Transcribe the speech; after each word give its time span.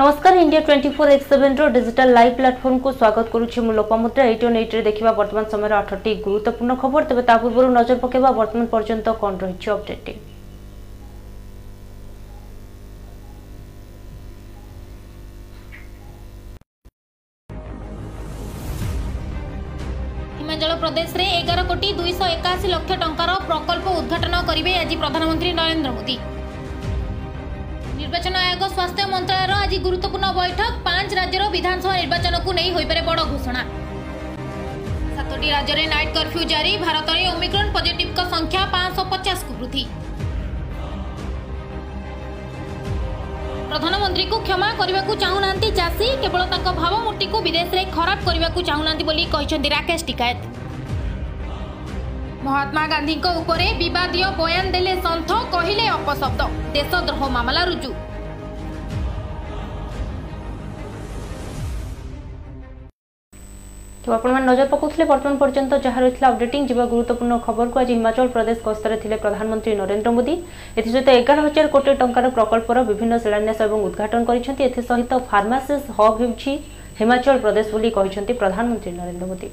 নমস্কার 0.00 0.32
India 0.44 0.62
twenty 0.66 0.90
four 0.98 1.06
X 1.16 1.26
seven 1.32 1.60
digital 1.76 2.08
live 2.18 2.32
প্ল্যাটফর্মকু 2.38 2.88
স্বাগত 3.00 3.26
করুছি 3.34 3.58
মু 3.64 3.70
লোপামুদ্রা 3.78 4.22
এইট 4.30 4.42
অন 4.46 4.54
এইট্রে 4.60 4.80
দেখা 4.88 5.12
বর্তমান 5.20 5.44
সময়ের 5.52 5.78
আঠটি 5.80 6.10
গুরুত্বপূর্ণ 6.26 6.70
খবর 6.82 7.00
তবে 7.08 7.22
তা 7.28 7.34
পূর্ব 7.40 7.68
নজর 7.78 7.96
পকাইবা 8.02 8.30
বর্তমান 8.40 8.66
পর্যন্ত 8.74 9.06
কণ 9.22 9.32
রয়েছে 9.42 9.68
অপডেটটি 9.76 10.12
ହିମାଚଳ 20.38 20.70
ପ୍ରଦେଶରେ 20.82 21.24
ଏଗାର 21.40 21.60
କୋଟି 21.70 21.88
ଦୁଇଶହ 22.00 22.24
ଏକାଅଶୀ 22.36 22.66
ଲକ୍ଷ 22.74 22.90
ଟଙ୍କାର 23.02 23.30
ପ୍ରକଳ୍ପ 23.48 23.84
ଉଦ୍ଘାଟନ 24.00 24.34
କରିବେ 24.48 24.70
ଆଜି 24.82 24.94
ପ୍ରଧାନମନ୍ତ୍ରୀ 25.02 25.50
ନରେନ୍ଦ୍ର 25.60 25.88
ମୋଦି 25.98 26.16
ନିର୍ବାଚନ 28.10 28.38
ଆୟୋଗ 28.44 28.66
ସ୍ୱାସ୍ଥ୍ୟ 28.68 29.02
ମନ୍ତ୍ରଣାଳୟର 29.10 29.56
ଆଜି 29.64 29.76
ଗୁରୁତ୍ୱପୂର୍ଣ୍ଣ 29.86 30.26
ବୈଠକ 30.38 30.70
ପାଞ୍ଚ 30.86 31.10
ରାଜ୍ୟର 31.18 31.42
ବିଧାନସଭା 31.54 31.92
ନିର୍ବାଚନକୁ 32.00 32.50
ନେଇ 32.58 32.70
ହୋଇପାରେ 32.76 33.02
ବଡ଼ 33.08 33.20
ଘୋଷଣା 33.32 33.62
ସାତଟି 35.18 35.48
ରାଜ୍ୟରେ 35.56 35.84
ନାଇଟ୍ 35.92 36.10
କର୍ଫ୍ୟୁ 36.16 36.40
ଜାରି 36.52 36.72
ଭାରତରେ 36.86 37.22
ଓମିକ୍ରନ୍ 37.34 37.70
ପଜିଟିଭଙ୍କ 37.76 38.20
ସଂଖ୍ୟା 38.34 38.62
ପାଞ୍ଚଶହ 38.74 39.04
ପଚାଶକୁ 39.14 39.52
ବୃଦ୍ଧି 39.60 39.84
ପ୍ରଧାନମନ୍ତ୍ରୀଙ୍କୁ 43.70 44.36
କ୍ଷମା 44.48 44.68
କରିବାକୁ 44.80 45.12
ଚାହୁଁନାହାନ୍ତି 45.24 45.68
ଚାଷୀ 45.80 46.08
କେବଳ 46.24 46.42
ତାଙ୍କ 46.54 46.66
ଭାବମୂର୍ତ୍ତିକୁ 46.82 47.36
ବିଦେଶରେ 47.48 47.82
ଖରାପ 47.96 48.18
କରିବାକୁ 48.28 48.58
ଚାହୁଁନାହାନ୍ତି 48.70 49.04
ବୋଲି 49.10 49.24
କହିଛନ୍ତି 49.34 49.68
ରାକେଶ 49.76 50.00
ଟିକାୟତ 50.10 50.59
ମହାତ୍ମା 52.44 52.82
ଗାନ୍ଧୀଙ୍କ 52.90 53.30
ଉପରେ 53.38 53.64
ବିବାଦୀୟ 53.80 54.24
ବୟାନ 54.36 54.70
ଦେଲେ 54.74 54.92
ସନ୍ଥ 55.06 55.34
କହିଲେ 55.54 55.88
ଅପଶବ୍ଦ 55.96 56.44
ଦେଶଦ୍ରୋହ 56.76 57.24
ମାମଲା 57.34 57.64
ରୁଜୁ 57.70 57.90
তো 64.04 64.12
আপনার 64.18 64.42
নজর 64.48 64.66
পকাউলে 64.72 65.04
বর্তমান 65.12 65.34
পর্যন্ত 65.42 65.72
যা 65.84 65.90
রয়েছে 66.02 66.22
অপডেটিং 66.28 66.60
যা 66.70 66.86
গুরুত্বপূর্ণ 66.92 67.32
খবরক 67.46 67.74
আজ 67.80 67.88
হিমাচল 67.96 68.28
প্রদেশ 68.36 68.58
গস্তরে 68.66 68.96
লে 69.10 69.16
প্রধানমন্ত্রী 69.24 69.72
নরেন্দ্র 69.82 70.08
মোদী 70.16 70.34
এসহ 70.80 71.12
এগার 71.20 71.38
হাজার 71.46 71.66
কোটি 71.74 71.92
টাকার 72.02 72.24
প্রকল্পর 72.38 72.76
বিভিন্ন 72.90 73.12
শিলান্যাস 73.24 73.58
এবং 73.70 73.78
উদ্ঘাটন 73.88 74.22
করেছেন 74.28 74.54
এসহ 74.68 74.98
ফার্মাসিস 75.30 75.82
হব 75.96 76.14
হচ্ছে 76.22 76.50
হিমাচল 77.00 77.36
প্রদেশ 77.44 77.66
বলে 77.74 77.88
প্রধানমন্ত্রী 78.42 78.90
নরেন্দ্র 79.00 79.24
মোদী 79.32 79.48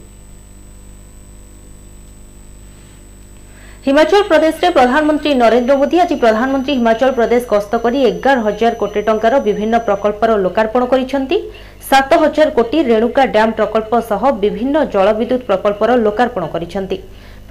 হিমাচল 3.87 4.21
প্রদেশে 4.31 4.67
প্রধানমন্ত্রী 4.77 5.29
নরেন্দ্র 5.43 5.73
মোদী 5.81 5.95
আজ 6.03 6.11
প্রধানমন্ত্রী 6.23 6.71
হিমাচল 6.79 7.11
প্রদেশ 7.19 7.41
গস্ত 7.53 7.73
করে 7.83 7.97
এগার 8.11 8.37
হাজার 8.45 8.73
কোটি 8.81 8.99
টঙ্কার 9.07 9.33
বিভিন্ন 9.49 9.73
প্রকল্পর 9.87 10.27
লোকার্পণ 10.45 10.81
করেছেন 10.91 11.21
সাত 11.89 12.09
হাজার 12.23 12.47
কোটি 12.57 12.77
রেণুকা 12.91 13.23
ড্যাম 13.35 13.49
প্রকল্প 13.59 13.91
সহ 14.09 14.21
বিভিন্ন 14.43 14.75
জলবিদ্যুৎ 14.95 15.41
প্রকল্পর 15.49 15.87
লোকার্পণ 16.07 16.43
করেছেন 16.53 16.83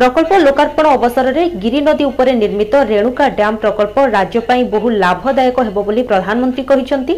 প্রকল্প 0.00 0.30
লোকার্পণ 0.46 0.86
অবসরের 0.98 1.36
গিরি 1.62 1.80
নদী 1.88 2.04
উপরে 2.12 2.30
নির্মিত 2.42 2.72
রেণুকা 2.90 3.24
ড্যাম 3.38 3.54
প্রকল্প 3.62 3.96
রাজ্য 4.16 4.36
পাই 4.48 4.60
বহু 4.74 4.88
লাভদায়ক 5.04 5.56
হব 5.68 5.76
বলে 5.88 6.00
প্রধানমন্ত্রী 6.10 6.62
କହିଛନ୍ତି 6.70 7.14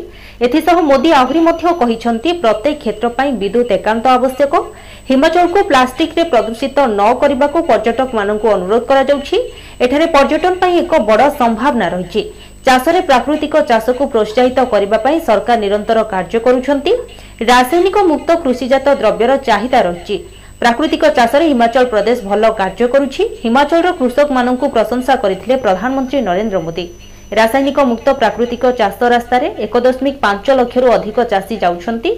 এসহ 0.46 0.76
মোদি 0.90 1.10
আহরি 1.22 1.40
মধ্য 1.48 1.62
କହିଛନ୍ତି 1.80 2.28
প্রত্যেক 2.42 2.74
ক্ষেত্র 2.82 3.04
পাই 3.16 3.28
বিদ্যুৎ 3.40 3.68
একান্ত 3.78 4.04
আবশ্যক 4.18 4.52
হিমাচলকু 5.10 5.58
প্লাষ্টিকরে 5.70 6.22
প্রদূষিত 6.32 6.76
ন 6.98 7.00
করিবাকু 7.22 7.58
পর্যটক 7.70 8.08
মানুষ 8.18 8.38
অনুরোধ 8.56 8.82
করা 8.90 9.02
যাଉଛି 9.08 9.36
এঠারে 9.84 10.06
পর্যটন 10.16 10.54
পাই 10.60 10.72
এক 10.82 10.92
বড় 11.10 11.24
সম্ভাবনা 11.40 11.86
রয়েছে 11.94 12.20
চাষরে 12.66 13.00
প্রাকৃতিক 13.08 13.54
চাষকু 13.70 14.04
প্রোৎসাহিত 14.12 14.58
করিবা 14.72 14.98
পাই 15.04 15.16
সরকার 15.28 15.56
নিরন্তর 15.64 15.96
কার্য 16.14 16.32
করুଛନ୍ତି 16.46 16.92
রাসায়নিক 17.50 17.96
মুক্ত 18.10 18.28
কৃষিজাত 18.42 18.86
দ্রব্যর 19.00 19.30
চাহিদা 19.48 19.80
রয়েছে 19.90 20.14
ପ୍ରାକୃତିକ 20.62 21.04
ଚାଷରେ 21.16 21.44
ହିମାଚଳ 21.50 21.84
ପ୍ରଦେଶ 21.92 22.20
ଭଲ 22.28 22.44
କାର୍ଯ୍ୟ 22.60 22.86
କରୁଛି 22.94 23.22
ହିମାଚଳର 23.42 23.90
କୃଷକମାନଙ୍କୁ 23.98 24.66
ପ୍ରଶଂସା 24.76 25.14
କରିଥିଲେ 25.24 25.56
ପ୍ରଧାନମନ୍ତ୍ରୀ 25.64 26.20
ନରେନ୍ଦ୍ର 26.28 26.58
ମୋଦି 26.66 26.84
ରାସାୟନିକ 27.38 27.78
ମୁକ୍ତ 27.90 28.08
ପ୍ରାକୃତିକ 28.22 28.64
ଚାଷ 28.80 28.98
ରାସ୍ତାରେ 29.14 29.48
ଏକ 29.66 29.72
ଦଶମିକ 29.86 30.16
ପାଞ୍ଚ 30.24 30.46
ଲକ୍ଷରୁ 30.60 30.86
ଅଧିକ 30.96 31.18
ଚାଷୀ 31.32 31.54
ଯାଉଛନ୍ତି 31.64 32.12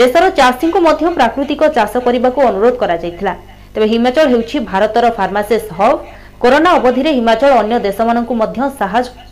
ଦେଶର 0.00 0.24
ଚାଷୀଙ୍କୁ 0.40 0.80
ମଧ୍ୟ 0.88 1.08
ପ୍ରାକୃତିକ 1.18 1.62
ଚାଷ 1.78 1.92
କରିବାକୁ 2.06 2.40
ଅନୁରୋଧ 2.50 2.74
କରାଯାଇଥିଲା 2.82 3.34
ତେବେ 3.72 3.86
ହିମାଚଳ 3.94 4.24
ହେଉଛି 4.32 4.56
ଭାରତର 4.72 5.04
ଫାର୍ମାସିଷ୍ଟ 5.18 5.68
ହବ୍ 5.80 5.96
କରୋନା 6.42 6.70
ଅବଧିରେ 6.78 7.10
ହିମାଚଳ 7.18 7.50
ଅନ୍ୟ 7.62 7.74
ଦେଶମାନଙ୍କୁ 7.88 8.34
ମଧ୍ୟ 8.42 8.58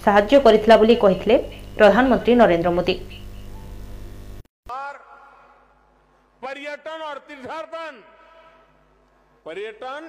ସାହାଯ୍ୟ 0.04 0.34
କରିଥିଲା 0.46 0.74
ବୋଲି 0.80 0.96
କହିଥିଲେ 1.04 1.36
ପ୍ରଧାନମନ୍ତ୍ରୀ 1.78 2.32
ନରେନ୍ଦ୍ର 2.40 2.70
ମୋଦି 2.78 2.96
पर्यटन 6.44 7.00
और 7.08 7.16
तीर्थाटन 7.28 7.92
पर्यटन 9.46 10.04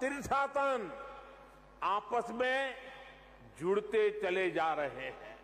तीर्थाटन 0.00 0.90
आपस 1.90 2.30
में 2.40 2.74
जुड़ते 3.60 4.08
चले 4.22 4.50
जा 4.56 4.72
रहे 4.82 5.06
हैं 5.22 5.34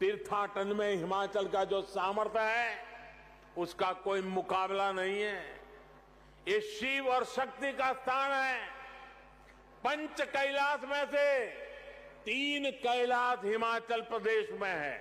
तीर्थाटन 0.00 0.74
में 0.80 0.90
हिमाचल 0.96 1.46
का 1.54 1.64
जो 1.74 1.80
सामर्थ्य 1.94 2.48
है 2.50 2.74
उसका 3.66 3.92
कोई 4.08 4.22
मुकाबला 4.34 4.90
नहीं 4.98 5.20
है 5.20 5.40
ये 6.48 6.60
शिव 6.72 7.08
और 7.18 7.24
शक्ति 7.38 7.72
का 7.82 7.92
स्थान 8.02 8.32
है 8.40 8.60
पंच 9.86 10.20
कैलाश 10.36 10.90
में 10.90 11.04
से 11.14 11.28
तीन 12.24 12.70
कैलाश 12.84 13.44
हिमाचल 13.44 14.00
प्रदेश 14.10 14.48
में 14.60 14.68
है 14.70 14.96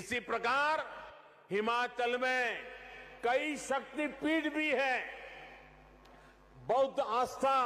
इसी 0.00 0.20
प्रकार 0.30 0.84
हिमाचल 1.50 2.16
में 2.22 2.56
कई 3.24 3.56
शक्तिपीठ 3.66 4.52
भी 4.54 4.68
है 4.80 4.96
बौद्ध 6.70 7.00
आस्था 7.14 7.56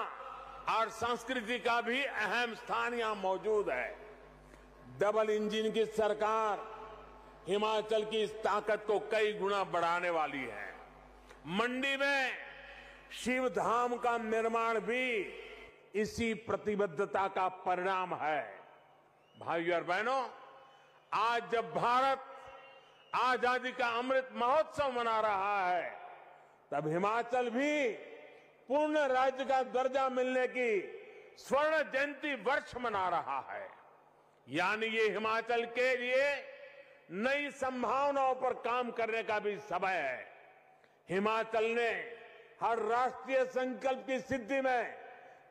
और 0.77 0.89
संस्कृति 0.97 1.59
का 1.67 1.81
भी 1.89 2.03
अहम 2.05 2.55
स्थान 2.55 2.95
यहां 2.95 3.15
मौजूद 3.17 3.69
है 3.71 3.89
डबल 5.01 5.31
इंजन 5.31 5.71
की 5.77 5.85
सरकार 6.01 6.67
हिमाचल 7.49 8.05
की 8.13 8.23
इस 8.23 8.33
ताकत 8.45 8.85
को 8.87 8.99
कई 9.13 9.33
गुना 9.43 9.63
बढ़ाने 9.77 10.11
वाली 10.17 10.43
है 10.55 10.67
मंडी 11.61 11.97
में 12.01 12.31
शिव 13.25 13.49
धाम 13.59 13.97
का 14.07 14.17
निर्माण 14.25 14.79
भी 14.89 15.03
इसी 15.97 16.33
प्रतिबद्धता 16.47 17.27
का 17.37 17.47
परिणाम 17.67 18.15
है 18.23 18.41
भाइयों 19.41 19.77
और 19.77 19.83
बहनों 19.89 20.21
आज 21.21 21.43
जब 21.53 21.71
भारत 21.75 22.25
आजादी 23.23 23.71
का 23.73 23.87
अमृत 23.99 24.29
महोत्सव 24.39 24.93
मना 24.99 25.19
रहा 25.21 25.69
है 25.69 25.91
तब 26.73 26.89
हिमाचल 26.93 27.49
भी 27.51 27.87
पूर्ण 28.69 29.07
राज्य 29.13 29.45
का 29.51 29.63
दर्जा 29.77 30.09
मिलने 30.17 30.47
की 30.57 30.71
स्वर्ण 31.45 31.79
जयंती 31.93 32.35
वर्ष 32.49 32.73
मना 32.85 33.09
रहा 33.09 33.39
है 33.53 33.67
यानी 34.57 34.87
ये 34.97 35.09
हिमाचल 35.13 35.65
के 35.79 35.97
लिए 35.99 36.27
नई 37.25 37.51
संभावनाओं 37.59 38.35
पर 38.43 38.53
काम 38.69 38.91
करने 39.01 39.23
का 39.31 39.39
भी 39.47 39.57
समय 39.71 39.95
है 39.97 40.25
हिमाचल 41.11 41.65
ने 41.79 41.89
हर 42.63 42.83
राष्ट्रीय 42.89 43.45
संकल्प 43.55 44.05
की 44.07 44.19
सिद्धि 44.21 44.61
में 44.61 44.98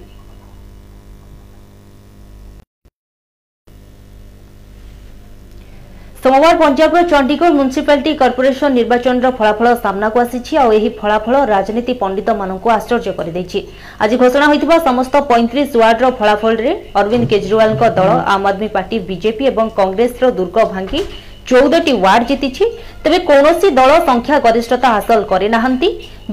সোমবার 6.29 6.55
পঞ্জাবর 6.63 7.03
চণ্ডীগড় 7.11 7.53
ম্যুনিসিপালিটি 7.57 8.11
কর্পোরেশন 8.21 8.71
নির্বাচন 8.79 9.15
ফলাফল 9.37 9.67
সামনা 9.83 10.07
আসিছি 10.25 10.53
আর 10.63 10.67
এই 10.77 10.81
ফলাফল 10.99 11.35
রাজনীতি 11.55 11.93
পণ্ডিত 12.01 12.27
মানুষ 12.41 12.57
আশ্চর্য 12.77 13.07
করে 13.19 13.31
দিয়েছে 13.35 13.59
আজ 14.03 14.11
ঘোষণা 14.23 14.45
হয়ে 14.49 14.61
সমস্ত 14.87 15.13
পঁয়ত্রিশ 15.29 15.69
ওয়ার্ডর 15.77 16.11
ফলাফলরে 16.19 16.71
অরবিন্দ 16.99 17.23
কেজরিওয়াল 17.31 17.71
দল 17.99 18.09
আম 18.33 18.41
আদমি 18.49 18.67
পার্টি 18.75 18.95
বিজেপি 19.09 19.43
এবং 19.53 19.65
কংগ্রেসর 19.79 20.23
দুর্গ 20.39 20.55
ভাঙ্গি 20.73 21.01
চৌদটি 21.49 21.91
ওয়ার্ড 22.01 22.23
জিতিছে 22.29 22.63
তবে 23.03 23.17
কৌশি 23.29 23.69
দল 23.81 23.91
সংখ্যা 24.09 24.37
গরিষ্ঠতা 24.45 24.87
হাসল 24.95 25.19
করে 25.31 25.47
না 25.53 25.59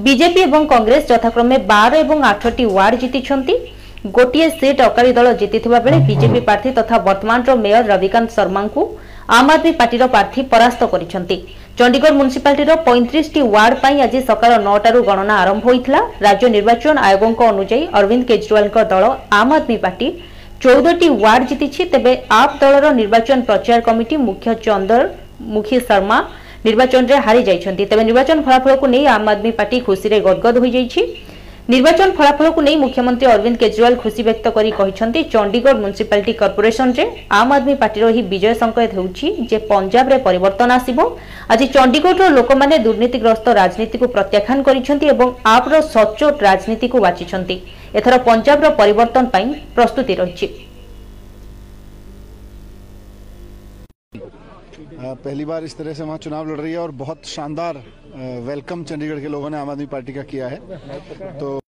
বিজেপি 0.06 0.40
এবং 0.48 0.60
কংগ্রেস 0.74 1.02
যথাক্রমে 1.10 1.56
বার 1.72 1.90
এবং 2.04 2.16
আঠটি 2.32 2.64
ওয়ার্ড 2.70 2.94
জিতিছন্তি 3.02 3.54
গোটিয়ে 4.16 4.46
সিট 4.58 4.78
অকালী 4.88 5.10
দল 5.18 5.26
জিতি 5.40 5.58
বেড়ে 5.84 5.98
বিজেপি 6.08 6.40
প্রার্থী 6.46 6.70
তথা 6.78 6.96
বর্তমান 7.08 7.40
মেয়র 7.64 7.84
রবিকান্ত 7.92 8.28
শর্মা 8.38 8.62
আম 9.38 9.46
আদমি 9.54 9.70
পার্টির 9.80 10.02
প্রার্থী 10.14 10.40
পরাস্ত 10.52 10.80
করেছেন 10.92 11.22
চণ্ডীগড় 11.78 12.14
ম্যুনিসিপালিটির 12.18 12.70
পঁয়ত্রিশটি 12.86 13.40
ওয়ার্ড 13.50 13.74
পাই 13.82 13.94
আজ 14.06 14.14
সকাল 14.30 14.50
নটার 14.66 14.96
গণনা 15.08 15.34
আরম্ভ 15.42 15.62
হয়েছিল 15.70 15.94
রাজ্য 16.26 16.44
নির্বাচন 16.56 16.94
আয়োগঙ্ 17.06 17.34
অনুযায়ী 17.54 17.84
অরবিন্দ 17.98 18.24
কেজরিওয়াল 18.28 18.64
দল 18.92 19.04
আম 19.40 19.48
আদমি 19.56 19.76
পার্টি 19.84 20.06
চৌদটি 20.64 21.06
ওয়ার্ড 21.18 21.42
জিতিছে 21.50 21.82
তবে 21.92 22.12
আপ 22.42 22.50
দলর 22.60 22.82
নির্বাচন 23.00 23.38
প্রচার 23.48 23.78
কমিটি 23.88 24.14
মুখ্য 24.28 24.48
চন্দর 24.66 25.02
মুখী 25.54 25.76
শর্মা 25.88 26.18
নির্বাচনের 26.66 27.18
হারি 27.26 27.42
যাই 27.48 27.58
তবে 27.90 28.02
নির্বাচন 28.08 28.38
ফলাফলক 28.44 28.80
নিয়ে 28.92 29.06
আম 29.16 29.24
আদমি 29.32 29.50
পার্টি 29.58 29.76
খুশি 29.86 30.06
গদগদ 30.26 30.54
হয়ে 30.62 30.74
যাই 30.76 30.86
ନିର୍ବାଚନ 31.72 32.08
ଫଳାଫଳକୁ 32.16 32.60
ନେଇ 32.64 32.76
ମୁଖ୍ୟମନ୍ତ୍ରୀ 32.80 33.26
ଅରବିନ୍ଦ 33.34 33.56
କେଜରିୱାଲ 33.60 33.96
ଖୁସି 34.02 34.22
ବ୍ୟକ୍ତ 34.26 34.46
କରି 34.56 34.70
କହିଛନ୍ତି 34.80 35.20
ଚଣ୍ଡିଗଡ଼ 35.34 35.76
ମ୍ୟୁନିସିପାଲିଟି 35.84 36.32
କର୍ପୋରେସନରେ 36.40 37.04
ଆମ୍ 37.38 37.52
ଆଦମୀ 37.56 37.74
ପାର୍ଟିର 37.84 38.04
ଏହି 38.12 38.22
ବିଜୟ 38.32 38.52
ସଂକେତ 38.62 38.90
ହେଉଛି 38.98 39.26
ଯେ 39.52 39.58
ପଞ୍ଜାବରେ 39.72 40.16
ପରିବର୍ତ୍ତନ 40.26 40.68
ଆସିବ 40.80 40.98
ଆଜି 41.54 41.66
ଚଣ୍ଡିଗଡ଼ର 41.76 42.26
ଲୋକମାନେ 42.38 42.76
ଦୁର୍ନୀତିଗ୍ରସ୍ତ 42.88 43.46
ରାଜନୀତିକୁ 43.60 44.06
ପ୍ରତ୍ୟାଖ୍ୟାନ 44.16 44.58
କରିଛନ୍ତି 44.68 45.06
ଏବଂ 45.14 45.28
ଆପ୍ର 45.56 45.72
ସଚ୍ଚୋଟ 45.94 46.34
ରାଜନୀତିକୁ 46.48 46.96
ବାଛିଛନ୍ତି 47.06 47.56
ଏଥର 47.98 48.14
ପଞ୍ଜାବର 48.28 48.66
ପରିବର୍ତ୍ତନ 48.82 49.24
ପାଇଁ 49.36 49.46
ପ୍ରସ୍ତୁତି 49.76 50.12
ରହିଛି 50.22 50.46
पहली 55.12 55.44
बार 55.44 55.64
इस 55.64 55.76
तरह 55.76 55.94
से 55.94 56.02
वहाँ 56.04 56.18
चुनाव 56.18 56.48
लड़ 56.50 56.58
रही 56.60 56.72
है 56.72 56.78
और 56.78 56.90
बहुत 57.00 57.24
शानदार 57.26 57.76
वेलकम 58.46 58.84
चंडीगढ़ 58.84 59.20
के 59.20 59.28
लोगों 59.28 59.50
ने 59.50 59.58
आम 59.58 59.70
आदमी 59.70 59.86
पार्टी 59.94 60.12
का 60.14 60.22
किया 60.32 60.48
है 60.48 61.36
तो 61.38 61.58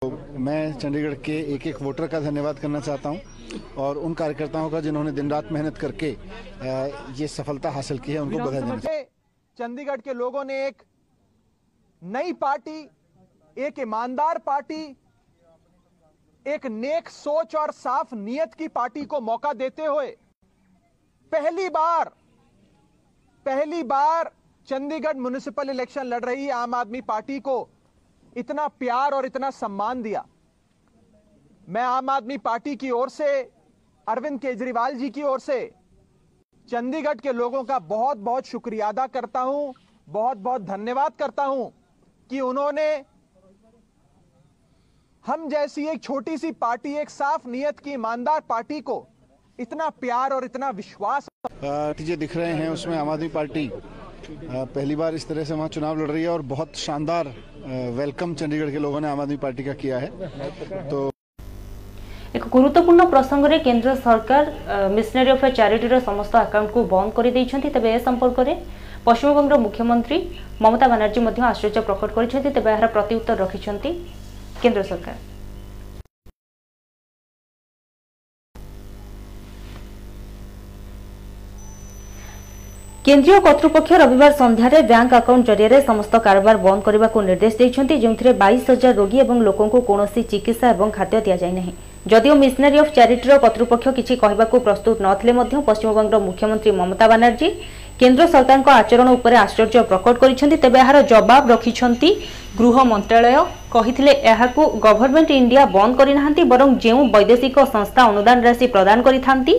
मैं 0.46 0.72
चंडीगढ़ 0.78 1.14
के 1.28 1.38
एक 1.54 1.66
एक 1.66 1.82
वोटर 1.82 2.06
का 2.08 2.20
धन्यवाद 2.20 2.58
करना 2.58 2.80
चाहता 2.88 3.08
हूँ 3.08 3.60
और 3.84 3.98
उन 3.98 4.14
कार्यकर्ताओं 4.20 4.70
का 4.70 4.80
जिन्होंने 4.80 5.12
दिन 5.12 5.30
रात 5.30 5.48
मेहनत 5.52 5.78
करके 5.84 6.10
ये 7.20 7.26
सफलता 7.28 7.70
हासिल 7.76 7.98
की 8.06 8.12
है 8.12 8.18
उनको 8.22 8.38
बधाई 8.38 8.60
देना 8.60 8.78
चंडीगढ़ 9.58 10.00
के 10.06 10.12
लोगों 10.14 10.44
ने 10.44 10.66
एक 10.66 10.82
नई 12.16 12.32
पार्टी 12.44 12.84
एक 13.66 13.78
ईमानदार 13.80 14.38
पार्टी 14.46 14.84
एक 16.54 16.66
नेक 16.82 17.08
सोच 17.08 17.54
और 17.56 17.70
साफ 17.72 18.12
नीयत 18.14 18.54
की 18.58 18.68
पार्टी 18.74 19.04
को 19.12 19.20
मौका 19.30 19.52
देते 19.52 19.84
हुए 19.84 20.06
पहली 21.32 21.68
बार 21.76 22.10
पहली 23.46 23.82
बार 23.90 24.30
चंडीगढ़ 24.68 25.16
म्यूनिसिपल 25.16 25.68
इलेक्शन 25.70 26.04
लड़ 26.06 26.22
रही 26.24 26.48
आम 26.60 26.74
आदमी 26.74 27.00
पार्टी 27.10 27.38
को 27.48 27.52
इतना 28.42 28.66
प्यार 28.82 29.12
और 29.18 29.26
इतना 29.26 29.50
सम्मान 29.58 30.00
दिया 30.02 30.24
मैं 31.76 31.82
आम 31.92 32.10
आदमी 32.10 32.36
पार्टी 32.46 32.74
की 32.82 32.90
ओर 32.96 33.08
से 33.18 33.28
अरविंद 34.14 34.40
केजरीवाल 34.40 34.94
जी 34.98 35.10
की 35.18 35.22
ओर 35.34 35.38
से 35.46 35.60
चंडीगढ़ 36.70 37.18
के 37.22 37.32
लोगों 37.40 37.62
का 37.70 37.78
बहुत 37.94 38.16
बहुत 38.30 38.46
शुक्रिया 38.54 38.88
अदा 38.88 39.06
करता 39.18 39.40
हूं 39.50 39.62
बहुत 40.18 40.36
बहुत 40.48 40.62
धन्यवाद 40.72 41.14
करता 41.18 41.44
हूं 41.52 41.68
कि 42.30 42.40
उन्होंने 42.50 42.88
हम 45.26 45.48
जैसी 45.50 45.86
एक 45.94 46.02
छोटी 46.02 46.36
सी 46.38 46.50
पार्टी 46.66 46.94
एक 47.04 47.10
साफ 47.20 47.46
नीयत 47.56 47.78
की 47.86 47.92
ईमानदार 48.00 48.40
पार्टी 48.48 48.80
को 48.90 49.04
इतना 49.66 49.88
प्यार 50.04 50.32
और 50.32 50.44
इतना 50.44 50.70
विश्वास 50.82 51.28
नतीजे 51.64 52.16
दिख 52.16 52.36
रहे 52.36 52.52
हैं 52.54 52.68
उसमें 52.70 52.96
आम 52.96 53.08
आदमी 53.10 53.28
पार्टी 53.34 53.70
पहली 54.48 54.96
बार 54.96 55.14
इस 55.14 55.26
तरह 55.28 55.44
से 55.44 55.54
वहाँ 55.54 55.68
चुनाव 55.74 56.00
लड़ 56.00 56.08
रही 56.10 56.22
है 56.22 56.28
और 56.28 56.42
बहुत 56.54 56.76
शानदार 56.76 57.32
वेलकम 57.98 58.34
चंडीगढ़ 58.40 58.70
के 58.70 58.78
लोगों 58.78 59.00
ने 59.00 59.08
आम 59.08 59.20
आदमी 59.20 59.36
पार्टी 59.44 59.64
का 59.64 59.72
किया 59.84 59.98
है 60.04 60.10
तो 60.90 61.10
ଏକ 62.36 62.48
ଗୁରୁତ୍ୱପୂର୍ଣ୍ଣ 62.54 63.02
ପ୍ରସଙ୍ଗରେ 63.12 63.56
କେନ୍ଦ୍ର 63.66 63.90
ସରକାର 64.04 64.44
ମିଶନାରୀ 64.96 65.30
ଅଫ୍ 65.34 65.44
ଚାରିଟିର 65.58 65.98
ସମସ୍ତ 66.08 66.34
ଆକାଉଣ୍ଟକୁ 66.46 66.80
ବନ୍ଦ 66.94 67.14
କରିଦେଇଛନ୍ତି 67.18 67.68
ତେବେ 67.76 67.90
ଏ 67.96 68.00
ସମ୍ପର୍କରେ 68.06 68.52
ପଶ୍ଚିମବଙ୍ଗର 69.06 69.56
ମୁଖ୍ୟମନ୍ତ୍ରୀ 69.66 70.18
ମମତା 70.64 70.86
ବାନାର୍ଜୀ 70.92 71.20
ମଧ୍ୟ 71.26 71.42
ଆଶ୍ଚର୍ଯ୍ୟ 71.52 71.80
ପ୍ରକଟ 71.88 72.08
କରିଛନ୍ତି 72.16 72.48
ତେବେ 72.56 72.68
ଏହାର 72.76 72.86
ପ୍ରତିଉତ୍ତର 72.96 73.36
ରଖିଛନ୍ତି 73.44 73.90
କେନ୍ଦ୍ର 74.62 74.80
ସରକାର 74.90 75.16
কেন্দ্রীয় 83.08 83.38
কর্তৃপক্ষ 83.46 83.88
রবিবার 84.02 84.32
সন্ধ্যায় 84.40 84.82
ব্যাঙ্ক 84.90 85.10
আকাউন্ট 85.20 85.42
জরিয়ে 85.48 85.80
সমস্ত 85.88 86.14
কারবার 86.26 86.56
বন্ধ 86.66 86.80
করা 86.86 87.22
নির্দেশ 87.30 87.52
দিয়েছেন 87.60 87.84
যে 87.90 87.98
বাইশ 88.42 88.62
হাজার 88.72 88.92
রোগী 89.00 89.18
এবং 89.24 89.36
লোক 89.46 89.56
কোণী 89.88 90.22
চিকিৎসা 90.32 90.66
এবং 90.74 90.86
খাদ্য 90.96 91.14
যায় 91.42 91.54
না 91.56 91.62
যদিও 92.12 92.34
মিশনারি 92.42 92.76
অফ 92.82 92.88
চ্যারিটির 92.96 93.40
কর্তৃপক্ষ 93.44 93.84
কিছু 93.98 94.12
কহবাকু 94.22 94.54
প্রস্তুত 94.66 94.96
নথিলে 95.06 95.32
পশ্চিমবঙ্গের 95.68 96.20
মুখ্যমন্ত্রী 96.28 96.70
মমতা 96.78 97.04
ব্যানার্জী 97.10 97.48
কেন্দ্র 98.00 98.20
সরকার 98.34 98.58
আচরণ 98.82 99.08
উপরে 99.16 99.36
আশ্চর্য 99.44 99.74
প্রকট 99.90 100.14
করেছেন 100.22 100.48
କରିଛନ୍ତି 100.48 100.56
ତେବେ 100.62 100.78
ଏହାର 100.84 100.98
ଜବାବ 101.10 101.42
ରଖିଛନ୍ତି 101.54 102.08
ଗୃହ 102.60 102.74
ମନ୍ତ୍ରାଳୟ 102.90 103.42
গভর্নমেন্ট 104.86 105.28
ইন্ডিয়া 105.40 105.62
বন্ধ 105.76 105.92
করে 106.00 106.12
না 106.18 106.24
বরং 106.52 106.68
যে 106.82 106.90
বৈদেশিক 107.14 107.54
সংস্থা 107.74 108.00
অনুদান 108.10 108.38
রাশি 108.46 108.66
প্রদান 108.74 108.98
করে 109.06 109.18
থাকে 109.28 109.54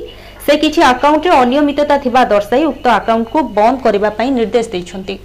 ସେ 0.48 0.56
କିଛି 0.60 0.82
ଆକାଉଣ୍ଟରେ 0.88 1.36
ଅନିୟମିତତା 1.44 1.96
ଥିବା 2.04 2.22
ଦର୍ଶାଇ 2.34 2.62
ଉକ୍ତ 2.68 2.88
ଆକାଉଣ୍ଟକୁ 3.00 3.40
ବନ୍ଦ 3.58 3.82
କରିବା 3.86 4.10
ପାଇଁ 4.20 4.30
ନିର୍ଦ୍ଦେଶ 4.36 4.68
ଦେଇଛନ୍ତି 4.76 5.16